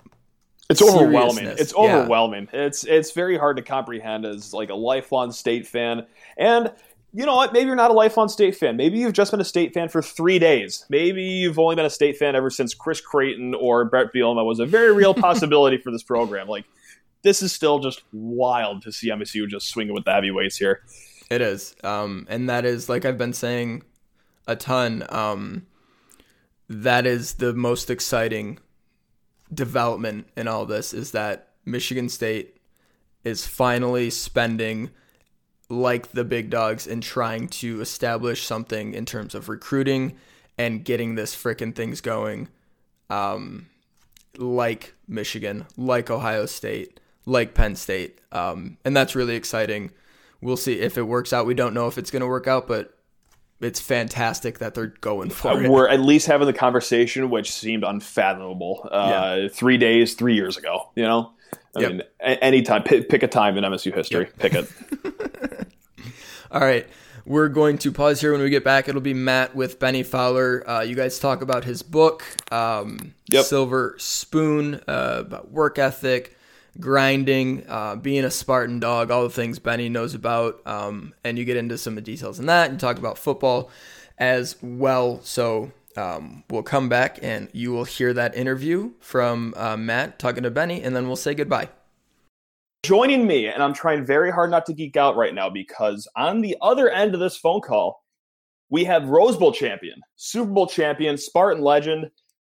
[0.68, 1.46] It's overwhelming.
[1.46, 2.48] It's overwhelming.
[2.52, 2.66] Yeah.
[2.66, 6.06] It's it's very hard to comprehend as like a lifelong state fan.
[6.36, 6.72] And
[7.12, 7.52] you know what?
[7.52, 8.76] Maybe you're not a lifelong state fan.
[8.76, 10.84] Maybe you've just been a state fan for three days.
[10.88, 14.60] Maybe you've only been a state fan ever since Chris Creighton or Brett Bielema was
[14.60, 16.46] a very real possibility for this program.
[16.48, 16.64] Like
[17.22, 20.82] this is still just wild to see MSU just swinging with the heavyweights here.
[21.30, 23.82] It is, um, and that is like I've been saying
[24.46, 25.04] a ton.
[25.08, 25.66] Um,
[26.68, 28.58] that is the most exciting
[29.52, 32.56] development in all this is that Michigan State
[33.24, 34.90] is finally spending
[35.70, 40.16] like the big dogs and trying to establish something in terms of recruiting
[40.59, 42.48] and getting this freaking things going.
[43.09, 43.66] Um,
[44.37, 48.20] like Michigan, like Ohio State, like Penn State.
[48.33, 49.92] Um, and that's really exciting.
[50.40, 51.46] We'll see if it works out.
[51.46, 52.96] We don't know if it's going to work out, but
[53.61, 55.70] it's fantastic that they're going for uh, it.
[55.70, 59.48] We're at least having the conversation, which seemed unfathomable uh, yeah.
[59.48, 60.90] three days, three years ago.
[60.94, 61.33] You know,
[61.76, 61.90] I yep.
[61.90, 64.38] mean, a- anytime, pick, pick, a time in MSU history, yep.
[64.38, 65.68] pick it.
[66.50, 66.87] All right.
[67.26, 68.88] We're going to pause here when we get back.
[68.88, 70.68] It'll be Matt with Benny Fowler.
[70.68, 73.44] Uh, you guys talk about his book, um, yep.
[73.44, 76.37] Silver Spoon, uh, about work ethic,
[76.80, 80.66] grinding, uh, being a Spartan dog, all the things Benny knows about.
[80.66, 83.70] Um, and you get into some of the details in that and talk about football
[84.18, 85.20] as well.
[85.22, 90.42] So um, we'll come back and you will hear that interview from uh, Matt talking
[90.42, 91.68] to Benny, and then we'll say goodbye.
[92.83, 96.40] Joining me, and I'm trying very hard not to geek out right now because on
[96.40, 98.03] the other end of this phone call,
[98.70, 102.11] we have Rose Bowl champion, Super Bowl champion, Spartan legend,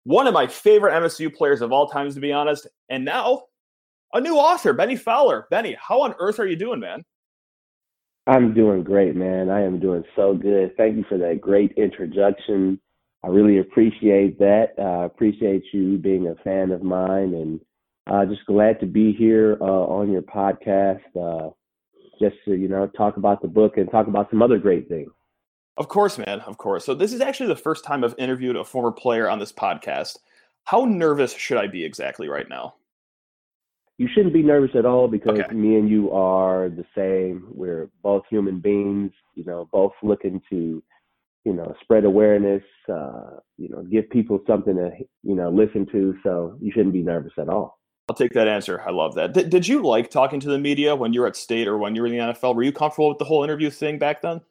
[0.04, 3.44] one of my favorite MSU players of all times, to be honest, and now
[4.13, 5.48] a new author, Benny Fowler.
[5.50, 7.04] Benny, how on earth are you doing, man?
[8.28, 9.50] I'm doing great, man.
[9.50, 10.76] I am doing so good.
[10.78, 12.80] Thank you for that great introduction.
[13.23, 14.73] I really appreciate that.
[14.77, 17.60] I uh, appreciate you being a fan of mine, and
[18.07, 21.01] uh, just glad to be here uh, on your podcast.
[21.15, 21.51] Uh,
[22.19, 25.12] just to you know talk about the book and talk about some other great things.
[25.77, 26.41] Of course, man.
[26.41, 26.86] Of course.
[26.86, 30.17] So this is actually the first time I've interviewed a former player on this podcast.
[30.65, 32.75] How nervous should I be exactly right now?
[34.01, 35.53] you shouldn't be nervous at all because okay.
[35.53, 37.45] me and you are the same.
[37.53, 40.81] We're both human beings, you know, both looking to,
[41.45, 44.91] you know, spread awareness, uh, you know, give people something to,
[45.23, 46.15] you know, listen to.
[46.23, 47.80] So you shouldn't be nervous at all.
[48.10, 48.82] I'll take that answer.
[48.86, 49.34] I love that.
[49.34, 51.95] D- did you like talking to the media when you were at state or when
[51.95, 52.56] you were in the NFL?
[52.56, 54.41] Were you comfortable with the whole interview thing back then?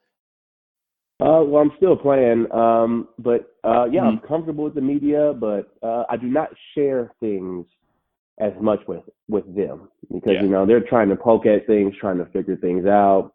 [1.20, 4.08] Uh, well, I'm still playing, um, but uh, yeah, mm-hmm.
[4.08, 7.66] I'm comfortable with the media, but uh, I do not share things
[8.40, 10.42] as much with with them because yeah.
[10.42, 13.32] you know they're trying to poke at things, trying to figure things out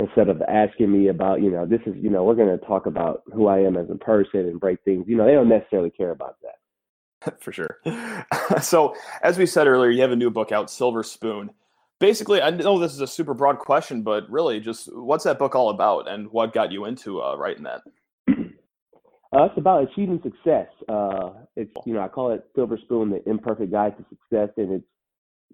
[0.00, 2.86] instead of asking me about you know this is you know we're going to talk
[2.86, 5.04] about who I am as a person and break things.
[5.06, 7.40] You know they don't necessarily care about that.
[7.40, 7.78] For sure.
[8.62, 11.50] so as we said earlier, you have a new book out, Silver Spoon.
[11.98, 15.54] Basically, I know this is a super broad question, but really, just what's that book
[15.54, 17.82] all about, and what got you into uh, writing that?
[19.32, 20.66] Uh, it's about achieving success.
[20.88, 24.72] Uh, it's you know I call it Silver Spoon, the imperfect guide to success, and
[24.72, 24.84] it's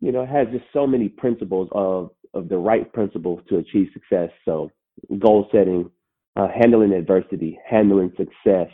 [0.00, 3.88] you know it has just so many principles of of the right principles to achieve
[3.92, 4.30] success.
[4.44, 4.70] So
[5.18, 5.90] goal setting,
[6.36, 8.70] uh, handling adversity, handling success.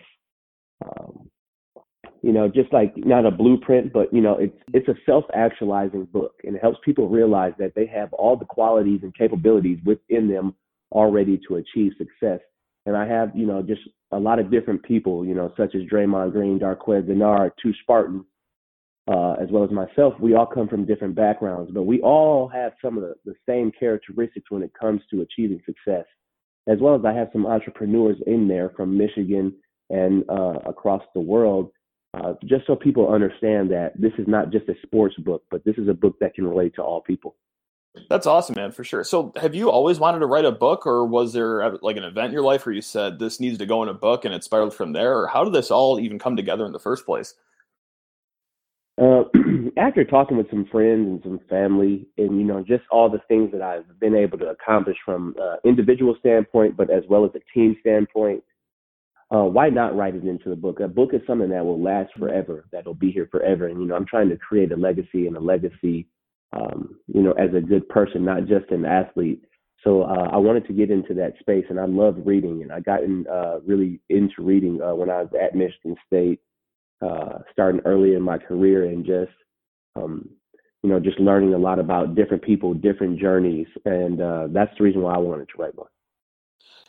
[0.85, 1.29] Um,
[2.23, 6.35] you know, just like not a blueprint, but you know, it's it's a self-actualizing book,
[6.45, 10.55] and it helps people realize that they have all the qualities and capabilities within them
[10.93, 12.41] already to achieve success
[12.87, 15.83] and I have, you know, just a lot of different people, you know, such as
[15.83, 18.25] Draymond Green, Darqueze Dennard, two Spartans,
[19.09, 20.15] uh, as well as myself.
[20.21, 23.73] We all come from different backgrounds, but we all have some of the, the same
[23.79, 26.05] characteristics when it comes to achieving success.
[26.69, 29.55] As well as I have some entrepreneurs in there from Michigan
[29.91, 31.71] and uh, across the world,
[32.15, 35.77] uh, just so people understand that this is not just a sports book, but this
[35.77, 37.37] is a book that can relate to all people.
[38.09, 39.05] That's awesome, man, for sure.
[39.05, 42.27] So, have you always wanted to write a book, or was there like an event
[42.27, 44.45] in your life where you said this needs to go in a book and it
[44.45, 45.19] spiraled from there?
[45.19, 47.35] Or how did this all even come together in the first place?
[49.01, 49.25] Uh,
[49.79, 53.51] after talking with some friends and some family, and you know, just all the things
[53.53, 57.41] that I've been able to accomplish from uh, individual standpoint, but as well as a
[57.55, 58.43] team standpoint,
[59.35, 60.81] uh, why not write it into the book?
[60.81, 63.97] A book is something that will last forever, that'll be here forever, and you know,
[63.97, 66.07] I'm trying to create a legacy and a legacy
[66.53, 69.43] um, you know, as a good person, not just an athlete.
[69.85, 72.81] So uh, I wanted to get into that space, and I love reading, and I
[72.81, 76.41] got in, uh, really into reading uh, when I was at Michigan State,
[77.03, 79.33] uh, starting early in my career, and just
[79.97, 80.29] um,
[80.83, 84.85] you know, just learning a lot about different people, different journeys, and uh, that's the
[84.85, 85.89] reason why I wanted to write one.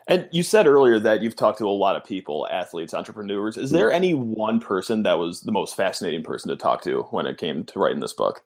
[0.07, 3.55] And you said earlier that you've talked to a lot of people, athletes, entrepreneurs.
[3.55, 7.25] Is there any one person that was the most fascinating person to talk to when
[7.25, 8.43] it came to writing this book?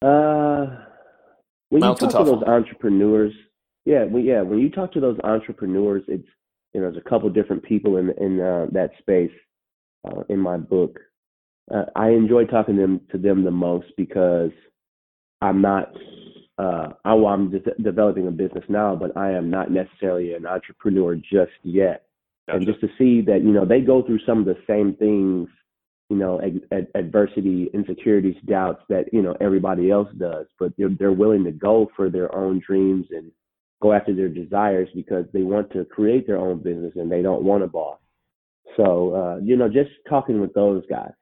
[0.00, 0.66] Uh,
[1.68, 2.48] when you talk to those one.
[2.48, 3.34] entrepreneurs,
[3.84, 6.28] yeah, well, yeah, when you talk to those entrepreneurs, it's
[6.74, 9.32] you know, there's a couple different people in in uh, that space
[10.06, 10.98] uh, in my book.
[11.72, 14.50] Uh, I enjoy talking to them to them the most because
[15.40, 15.92] I'm not
[16.58, 21.14] uh, I, I'm de- developing a business now, but I am not necessarily an entrepreneur
[21.16, 22.06] just yet.
[22.46, 22.56] Gotcha.
[22.58, 25.48] And just to see that, you know, they go through some of the same things,
[26.10, 30.90] you know, ad- ad- adversity, insecurities, doubts that, you know, everybody else does, but they're,
[30.98, 33.30] they're willing to go for their own dreams and
[33.82, 37.42] go after their desires because they want to create their own business and they don't
[37.42, 37.98] want a boss.
[38.76, 41.12] So, uh, you know, just talking with those guys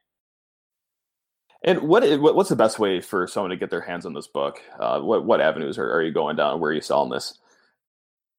[1.62, 4.61] and what what's the best way for someone to get their hands on this book?
[4.79, 6.61] Uh, what what avenues are, are you going down?
[6.61, 7.38] Where are you selling this?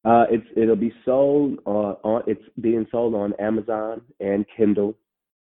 [0.04, 4.96] Uh, it's it'll be sold on, on it's being sold on Amazon and Kindle.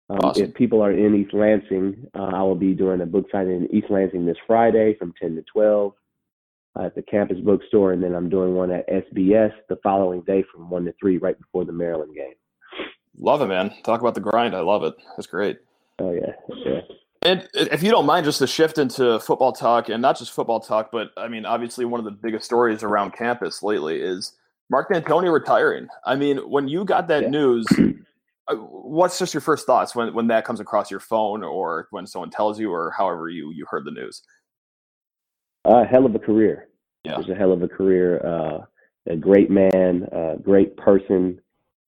[0.09, 0.45] Um, awesome.
[0.45, 3.75] If people are in East Lansing, uh, I will be doing a book signing in
[3.75, 5.93] East Lansing this Friday from ten to twelve
[6.79, 10.69] at the campus bookstore, and then I'm doing one at SBS the following day from
[10.69, 12.33] one to three, right before the Maryland game.
[13.17, 13.73] Love it, man.
[13.83, 14.55] Talk about the grind.
[14.55, 14.95] I love it.
[15.17, 15.59] That's great.
[15.99, 16.33] Oh yeah,
[16.65, 16.81] yeah.
[17.21, 20.61] And if you don't mind, just to shift into football talk, and not just football
[20.61, 24.33] talk, but I mean, obviously, one of the biggest stories around campus lately is
[24.69, 25.87] Mark Dantonio retiring.
[26.05, 27.29] I mean, when you got that yeah.
[27.29, 27.67] news,
[28.47, 32.07] uh, what's just your first thoughts when, when that comes across your phone, or when
[32.07, 34.21] someone tells you, or however you you heard the news?
[35.65, 36.68] A uh, hell of a career.
[37.03, 38.25] Yeah, was a hell of a career.
[38.25, 38.65] Uh,
[39.09, 41.39] a great man, a great person.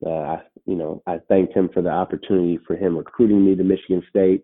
[0.06, 3.64] Uh, I, you know, I thanked him for the opportunity for him recruiting me to
[3.64, 4.44] Michigan State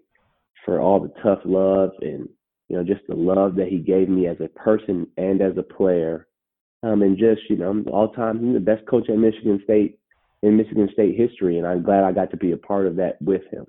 [0.65, 2.27] for all the tough love and
[2.67, 5.63] you know just the love that he gave me as a person and as a
[5.63, 6.27] player.
[6.83, 9.97] Um, and just you know, all time he's the best coach at Michigan State
[10.43, 13.19] in Michigan State history, and I'm glad I got to be a part of that
[13.21, 13.65] with him.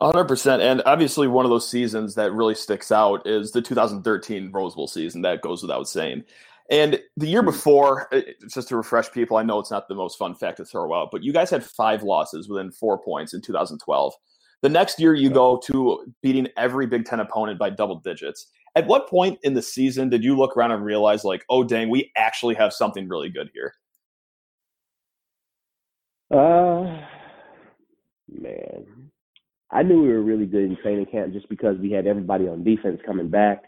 [0.00, 0.60] 100%.
[0.60, 4.88] And obviously, one of those seasons that really sticks out is the 2013 Rose Bowl
[4.88, 5.22] season.
[5.22, 6.24] That goes without saying.
[6.70, 7.46] And the year hmm.
[7.46, 10.64] before, uh, just to refresh people, I know it's not the most fun fact to
[10.64, 14.14] throw out, but you guys had five losses within four points in 2012.
[14.62, 18.46] The next year, you go to beating every Big Ten opponent by double digits.
[18.74, 21.90] At what point in the season did you look around and realize, like, oh, dang,
[21.90, 23.74] we actually have something really good here?
[26.30, 26.98] Uh,
[28.28, 28.86] man,
[29.70, 32.64] I knew we were really good in training camp just because we had everybody on
[32.64, 33.64] defense coming back.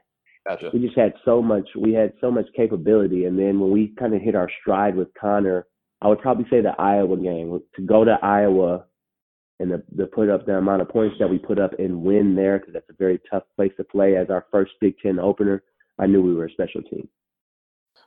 [0.47, 0.71] Gotcha.
[0.73, 1.69] We just had so much.
[1.77, 5.09] We had so much capability, and then when we kind of hit our stride with
[5.21, 5.67] Connor,
[6.01, 7.61] I would probably say the Iowa game.
[7.77, 8.85] To go to Iowa
[9.59, 12.37] and the, the put up the amount of points that we put up and win
[12.37, 15.63] there because that's a very tough place to play as our first Big Ten opener.
[15.99, 17.09] I knew we were a special team.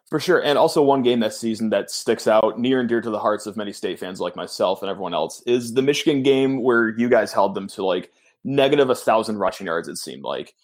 [0.09, 0.39] For sure.
[0.43, 3.45] And also, one game that season that sticks out near and dear to the hearts
[3.45, 7.09] of many state fans like myself and everyone else is the Michigan game where you
[7.09, 8.11] guys held them to like
[8.43, 10.55] negative a thousand rushing yards, it seemed like.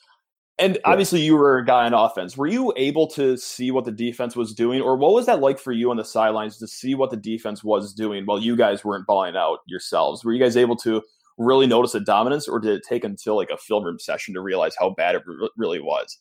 [0.58, 2.38] And obviously, you were a guy on offense.
[2.38, 5.60] Were you able to see what the defense was doing, or what was that like
[5.60, 8.84] for you on the sidelines to see what the defense was doing while you guys
[8.84, 10.24] weren't balling out yourselves?
[10.24, 11.04] Were you guys able to
[11.38, 14.42] really notice the dominance, or did it take until like a film room session to
[14.42, 15.24] realize how bad it
[15.58, 16.18] really was?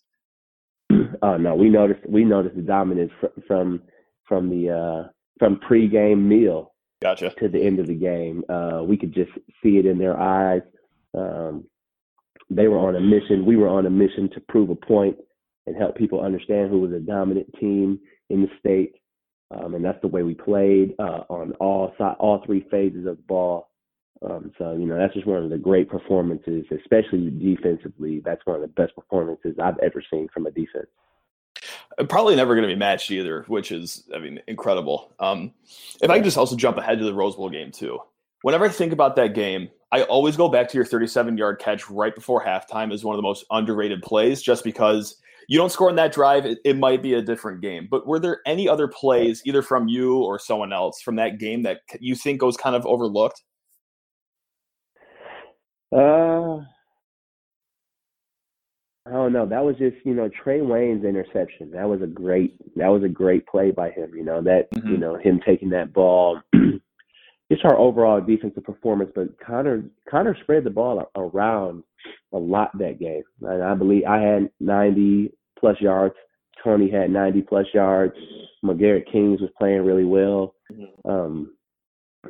[1.22, 3.82] Oh no, we noticed we noticed the dominance fr- from
[4.28, 7.30] from the uh, from pregame meal gotcha.
[7.38, 8.44] to the end of the game.
[8.48, 9.30] Uh, we could just
[9.62, 10.62] see it in their eyes.
[11.16, 11.64] Um,
[12.50, 13.46] they were on a mission.
[13.46, 15.16] We were on a mission to prove a point
[15.66, 18.96] and help people understand who was a dominant team in the state.
[19.50, 23.22] Um, and that's the way we played uh, on all all three phases of the
[23.22, 23.70] ball.
[24.22, 28.20] Um, so you know that's just one of the great performances, especially defensively.
[28.24, 30.86] That's one of the best performances I've ever seen from a defense.
[31.98, 35.12] Uh, probably never going to be matched either, which is, I mean, incredible.
[35.18, 35.52] Um,
[36.00, 37.98] if I can just also jump ahead to the Rose Bowl game too.
[38.42, 41.88] Whenever I think about that game, I always go back to your 37 yard catch
[41.88, 45.16] right before halftime as one of the most underrated plays, just because
[45.48, 47.86] you don't score in that drive, it, it, might be a different game.
[47.90, 51.62] But were there any other plays, either from you or someone else from that game
[51.62, 53.42] that you think goes kind of overlooked?
[55.94, 56.64] Uh,
[59.06, 59.46] I don't know.
[59.46, 61.70] That was just you know Trae Waynes' interception.
[61.72, 62.56] That was a great.
[62.76, 64.12] That was a great play by him.
[64.14, 64.88] You know that mm-hmm.
[64.88, 66.40] you know him taking that ball
[67.52, 69.10] just our overall defensive performance.
[69.14, 71.84] But Connor Connor spread the ball around
[72.32, 76.14] a lot that game, and I believe I had 90 plus yards.
[76.62, 78.14] Tony had 90 plus yards.
[78.64, 80.54] Macgarrett Kings was playing really well.
[80.72, 81.10] Mm-hmm.
[81.10, 81.53] Um,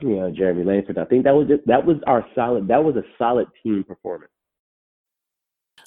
[0.01, 0.99] you know, Jeremy Langford.
[0.99, 2.69] I think that was just, that was our solid.
[2.69, 4.31] That was a solid team performance.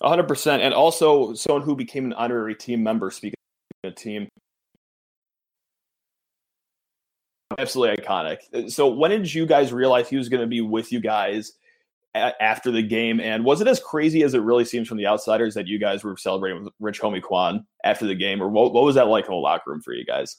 [0.01, 0.60] 100%.
[0.60, 3.36] And also someone who became an honorary team member, speaking
[3.84, 4.28] of a team.
[7.58, 8.72] Absolutely iconic.
[8.72, 11.53] So, when did you guys realize he was going to be with you guys
[12.14, 13.20] after the game?
[13.20, 16.03] And was it as crazy as it really seems from the outsiders that you guys
[16.03, 18.43] were celebrating with Rich Homie Quan after the game?
[18.43, 20.38] Or what, what was that like in the locker room for you guys?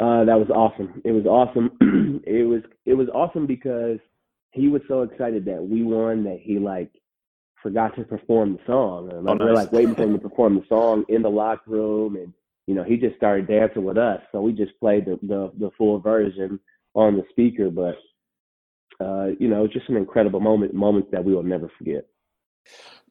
[0.00, 1.02] Uh, that was awesome.
[1.04, 2.22] It was awesome.
[2.26, 3.98] it was it was awesome because
[4.52, 6.90] he was so excited that we won that he like
[7.62, 9.10] forgot to perform the song.
[9.12, 9.44] And like, oh, nice.
[9.44, 12.32] we're like waiting for him to perform the song in the locker room, and
[12.66, 14.22] you know he just started dancing with us.
[14.32, 16.58] So we just played the the, the full version
[16.94, 17.68] on the speaker.
[17.68, 17.96] But
[19.04, 22.06] uh, you know, it was just an incredible moment, moments that we will never forget.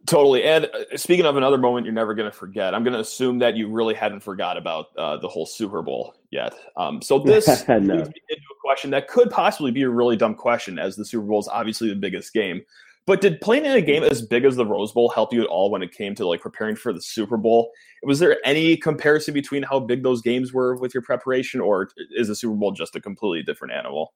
[0.06, 0.44] Totally.
[0.44, 3.40] And uh, speaking of another moment you're never going to forget, I'm going to assume
[3.40, 6.54] that you really hadn't forgot about uh, the whole Super Bowl yet.
[6.78, 7.76] Um, so this no.
[7.78, 11.06] leads me into a question that could possibly be a really dumb question, as the
[11.06, 12.62] Super Bowl is obviously the biggest game.
[13.06, 15.48] But did playing in a game as big as the Rose Bowl help you at
[15.48, 17.72] all when it came to like preparing for the Super Bowl?
[18.04, 22.28] Was there any comparison between how big those games were with your preparation, or is
[22.28, 24.14] the Super Bowl just a completely different animal?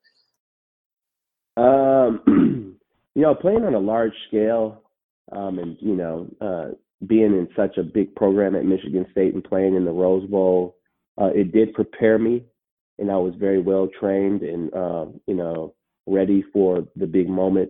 [1.57, 2.77] Um,
[3.15, 4.82] you know, playing on a large scale
[5.31, 9.43] um, and you know, uh, being in such a big program at Michigan State and
[9.43, 10.77] playing in the Rose Bowl,
[11.19, 12.43] uh, it did prepare me,
[12.99, 17.69] and I was very well trained and uh, you know ready for the big moment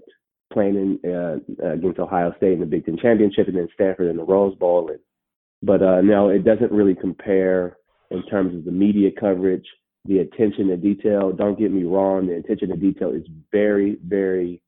[0.51, 4.17] playing in, uh, against Ohio State in the Big Ten championship, and then Stanford in
[4.17, 4.89] the Rose Bowl.
[4.89, 4.99] And,
[5.61, 7.77] but uh, no, it doesn't really compare
[8.11, 9.65] in terms of the media coverage,
[10.05, 11.31] the attention to detail.
[11.31, 14.61] Don't get me wrong, the attention to detail is very, very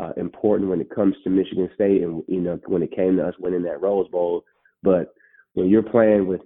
[0.00, 3.26] uh, important when it comes to Michigan State, and you know when it came to
[3.26, 4.44] us winning that Rose Bowl.
[4.82, 5.14] But
[5.54, 6.40] when you're playing with,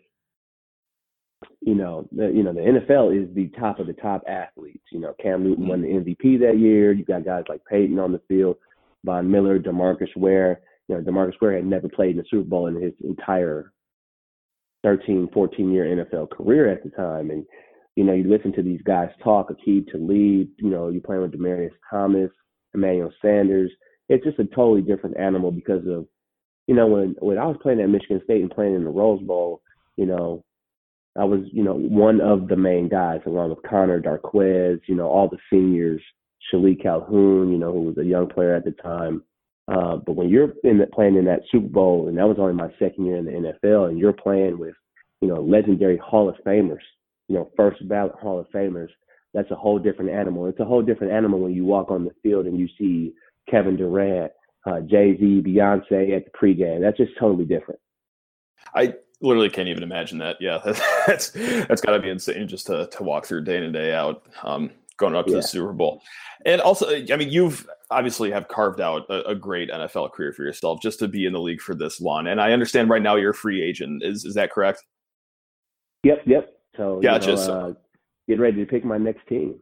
[1.61, 4.85] you know, the, you know the NFL is the top of the top athletes.
[4.91, 6.93] You know, Cam Newton won the MVP that year.
[6.93, 8.57] You got guys like Peyton on the field,
[9.05, 10.61] Von Miller, Demarcus Ware.
[10.89, 13.73] You know, Demarcus Ware had never played in the Super Bowl in his entire
[14.83, 17.45] 13, 14 year NFL career at the time, and
[17.97, 21.33] you know, you listen to these guys talk, Aqib Talib, you know, you're playing with
[21.33, 22.31] Demaryius Thomas,
[22.77, 23.71] Emmanuel Sanders.
[24.09, 26.07] It's just a totally different animal because of,
[26.67, 29.23] you know, when when I was playing at Michigan State and playing in the Rose
[29.23, 29.63] Bowl,
[29.97, 30.45] you know,
[31.19, 35.09] I was, you know, one of the main guys along with Connor Darqueze, you know,
[35.09, 36.03] all the seniors,
[36.53, 39.23] Shilique Calhoun, you know, who was a young player at the time.
[39.69, 42.55] Uh, but when you're in the, playing in that Super Bowl, and that was only
[42.55, 43.33] my second year in the
[43.65, 44.75] NFL, and you're playing with,
[45.21, 46.85] you know, legendary Hall of Famers,
[47.29, 48.91] you know, first ballot Hall of Famers,
[49.37, 50.47] that's a whole different animal.
[50.47, 53.13] It's a whole different animal when you walk on the field and you see
[53.51, 54.33] Kevin Durant,
[54.65, 56.81] uh, Jay Z, Beyonce at the pregame.
[56.81, 57.79] That's just totally different.
[58.75, 60.37] I literally can't even imagine that.
[60.41, 60.61] Yeah,
[61.07, 63.93] that's that's got to be insane just to to walk through day in and day
[63.93, 65.39] out, um, going up to yeah.
[65.39, 66.03] the Super Bowl.
[66.47, 70.43] And also, I mean, you've obviously have carved out a, a, great NFL career for
[70.43, 72.27] yourself just to be in the league for this long.
[72.27, 74.03] And I understand right now you're a free agent.
[74.03, 74.83] Is is that correct?
[76.05, 76.53] Yep, yep.
[76.77, 77.31] So gotcha.
[77.31, 77.75] You know, uh,
[78.29, 79.57] get ready to pick my next team.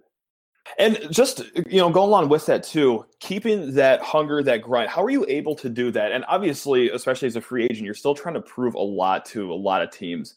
[0.79, 4.89] And just you know, going along with that too, keeping that hunger, that grind.
[4.89, 6.13] How are you able to do that?
[6.13, 9.53] And obviously, especially as a free agent, you're still trying to prove a lot to
[9.53, 10.35] a lot of teams.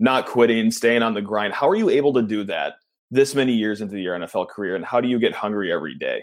[0.00, 1.54] Not quitting, staying on the grind.
[1.54, 2.74] How are you able to do that
[3.10, 4.76] this many years into your NFL career?
[4.76, 6.22] And how do you get hungry every day?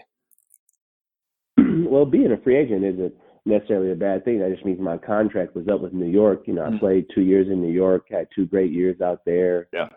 [1.86, 3.14] Well, being a free agent isn't
[3.45, 4.39] necessarily a bad thing.
[4.39, 6.43] That just means my contract was up with New York.
[6.45, 6.80] You know, I mm-hmm.
[6.80, 9.68] played two years in New York, had two great years out there.
[9.72, 9.89] Yeah.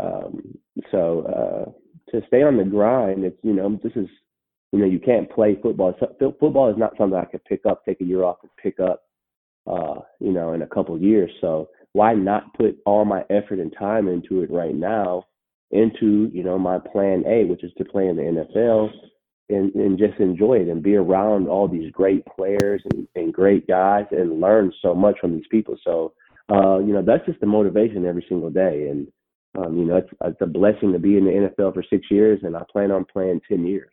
[0.00, 0.56] Um,
[0.90, 4.08] so uh, to stay on the grind, it's you know this is
[4.72, 5.94] you know you can't play football.
[6.18, 9.02] Football is not something I could pick up, take a year off, and pick up.
[9.64, 11.30] Uh, you know, in a couple of years.
[11.40, 15.26] So why not put all my effort and time into it right now?
[15.70, 18.90] Into you know my plan A, which is to play in the NFL
[19.48, 23.66] and, and just enjoy it and be around all these great players and, and great
[23.66, 25.76] guys and learn so much from these people.
[25.84, 26.12] So,
[26.50, 28.88] uh, you know, that's just the motivation every single day.
[28.88, 29.06] And
[29.56, 32.40] um, you know, it's, it's a blessing to be in the NFL for six years,
[32.42, 33.90] and I plan on playing ten years.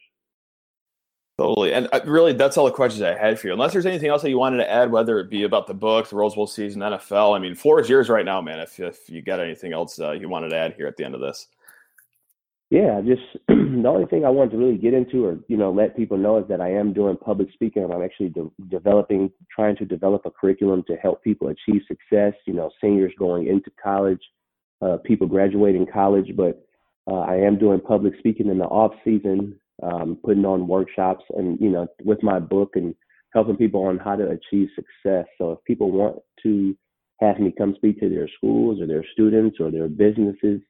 [1.37, 3.53] Totally, and uh, really, that's all the questions I had for you.
[3.53, 6.09] Unless there's anything else that you wanted to add, whether it be about the book,
[6.09, 7.35] the Rose Bowl season, NFL.
[7.35, 8.59] I mean, floor is yours right now, man.
[8.59, 11.15] If if you got anything else uh, you wanted to add here at the end
[11.15, 11.47] of this.
[12.69, 15.97] Yeah, just the only thing I wanted to really get into, or you know, let
[15.97, 17.83] people know is that I am doing public speaking.
[17.83, 22.33] I'm actually de- developing, trying to develop a curriculum to help people achieve success.
[22.45, 24.21] You know, seniors going into college
[24.81, 26.65] uh, people graduating college, but
[27.09, 31.59] uh, I am doing public speaking in the off season, um, putting on workshops, and
[31.59, 32.95] you know, with my book and
[33.33, 35.25] helping people on how to achieve success.
[35.37, 36.75] So if people want to
[37.19, 40.61] have me come speak to their schools or their students or their businesses,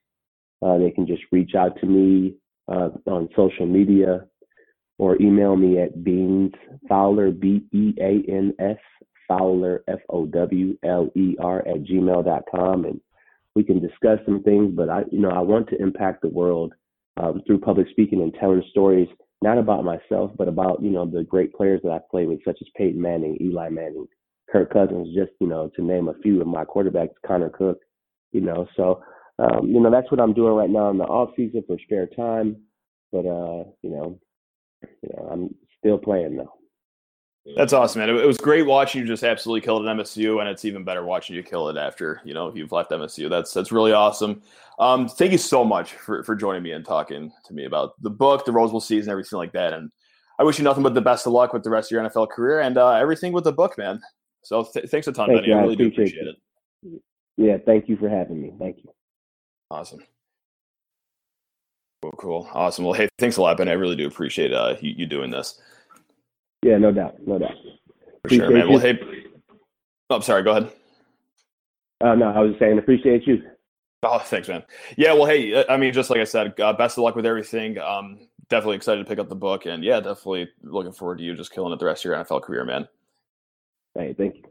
[0.61, 2.35] uh, they can just reach out to me
[2.71, 4.25] uh, on social media
[4.97, 6.51] or email me at Beans
[6.87, 8.77] Fowler B E A N S
[9.27, 12.85] Fowler, F O W L E R, at gmail.com.
[12.85, 12.99] And
[13.59, 16.71] we can discuss some things, but I, you know, I want to impact the world
[17.21, 19.09] um, through public speaking and telling stories,
[19.41, 22.57] not about myself, but about, you know, the great players that I've played with, such
[22.61, 24.07] as Peyton Manning, Eli Manning,
[24.49, 27.79] Kirk Cousins, just, you know, to name a few of my quarterbacks, Connor Cook,
[28.31, 29.03] you know, so,
[29.39, 32.07] um, you know, that's what I'm doing right now in the off season for spare
[32.07, 32.55] time.
[33.11, 34.19] But, uh, you know,
[35.01, 36.58] you know, I'm still playing though.
[37.55, 38.09] That's awesome, man.
[38.09, 41.03] It was great watching you just absolutely kill it at MSU, and it's even better
[41.03, 43.29] watching you kill it after you know you've left MSU.
[43.29, 44.41] That's that's really awesome.
[44.77, 48.09] Um, thank you so much for for joining me and talking to me about the
[48.09, 49.73] book, the Rose Bowl season, everything like that.
[49.73, 49.91] And
[50.39, 52.29] I wish you nothing but the best of luck with the rest of your NFL
[52.29, 54.01] career and uh, everything with the book, man.
[54.43, 55.47] So th- thanks a ton, Thank Benny.
[55.49, 55.55] you.
[55.55, 56.35] I I really do appreciate appreciate
[56.93, 57.01] it.
[57.37, 58.53] Yeah, thank you for having me.
[58.59, 58.91] Thank you.
[59.71, 59.99] Awesome.
[62.01, 62.85] Cool, cool, awesome.
[62.85, 63.71] Well, hey, thanks a lot, Benny.
[63.71, 65.61] I really do appreciate uh, you, you doing this.
[66.63, 67.55] Yeah, no doubt, no doubt.
[68.23, 68.69] For sure, Appreciate man.
[68.69, 68.99] Well, hey,
[70.09, 70.43] oh, I'm sorry.
[70.43, 70.71] Go ahead.
[72.01, 73.43] Uh, no, I was saying appreciate you.
[74.03, 74.63] Oh, thanks, man.
[74.97, 77.25] Yeah, well, hey, uh, I mean, just like I said, uh, best of luck with
[77.25, 77.77] everything.
[77.77, 81.35] Um, definitely excited to pick up the book, and yeah, definitely looking forward to you
[81.35, 82.87] just killing it the rest of your NFL career, man.
[83.95, 84.43] Hey, thank you.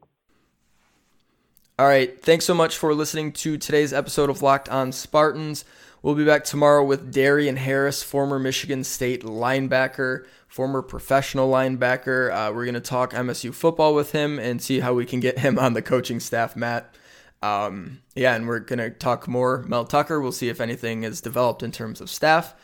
[1.78, 2.20] All right.
[2.20, 5.64] Thanks so much for listening to today's episode of Locked On Spartans.
[6.02, 12.32] We'll be back tomorrow with Darien Harris, former Michigan State linebacker, former professional linebacker.
[12.32, 15.38] Uh, we're going to talk MSU football with him and see how we can get
[15.38, 16.94] him on the coaching staff, Matt.
[17.42, 20.20] Um, yeah, and we're going to talk more Mel Tucker.
[20.20, 22.54] We'll see if anything is developed in terms of staff.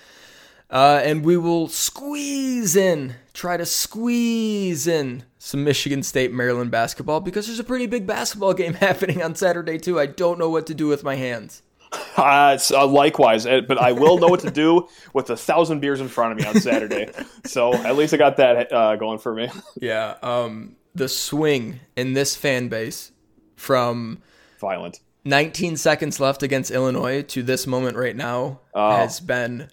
[0.71, 7.21] Uh, and we will squeeze in, try to squeeze in some Michigan State Maryland basketball
[7.21, 10.01] because there's a pretty big basketball game happening on Saturday, too.
[10.01, 11.63] I don't know what to do with my hands.
[12.17, 16.01] Uh, uh, likewise, uh, but I will know what to do with a thousand beers
[16.01, 17.11] in front of me on Saturday.
[17.45, 19.49] so at least I got that uh, going for me.
[19.81, 23.11] Yeah, um, the swing in this fan base
[23.57, 24.23] from
[24.61, 25.01] Violent.
[25.25, 28.97] 19 seconds left against Illinois to this moment right now Oh.
[28.97, 29.69] has been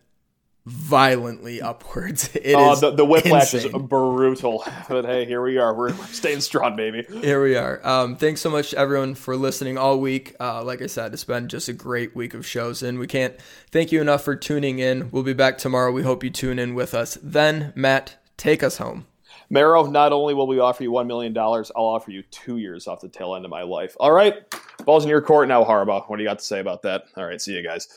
[0.66, 2.30] violently upwards.
[2.36, 3.76] It Uh, is the, the whiplash insane.
[3.76, 4.64] is brutal.
[4.90, 5.74] But hey, here we are.
[5.74, 7.04] We're staying strong, baby.
[7.22, 7.86] Here we are.
[7.88, 10.36] Um, thanks so much, everyone, for listening all week.
[10.40, 13.36] Uh, like I said, it's been just a great week of shows, and we can't
[13.72, 15.10] thank you enough for tuning in.
[15.12, 15.92] We'll be back tomorrow.
[15.92, 17.18] We hope you tune in with us.
[17.24, 19.06] Then, Matt, take us home.
[19.50, 23.02] Marrow, not only will we offer you $1 million, I'll offer you two years off
[23.02, 23.98] the tail end of my life.
[24.00, 24.36] All right.
[24.86, 26.10] Ball's in your court now, Harbaugh.
[26.10, 27.04] What do you got to say about that?
[27.18, 27.42] All right.
[27.42, 27.90] See you guys.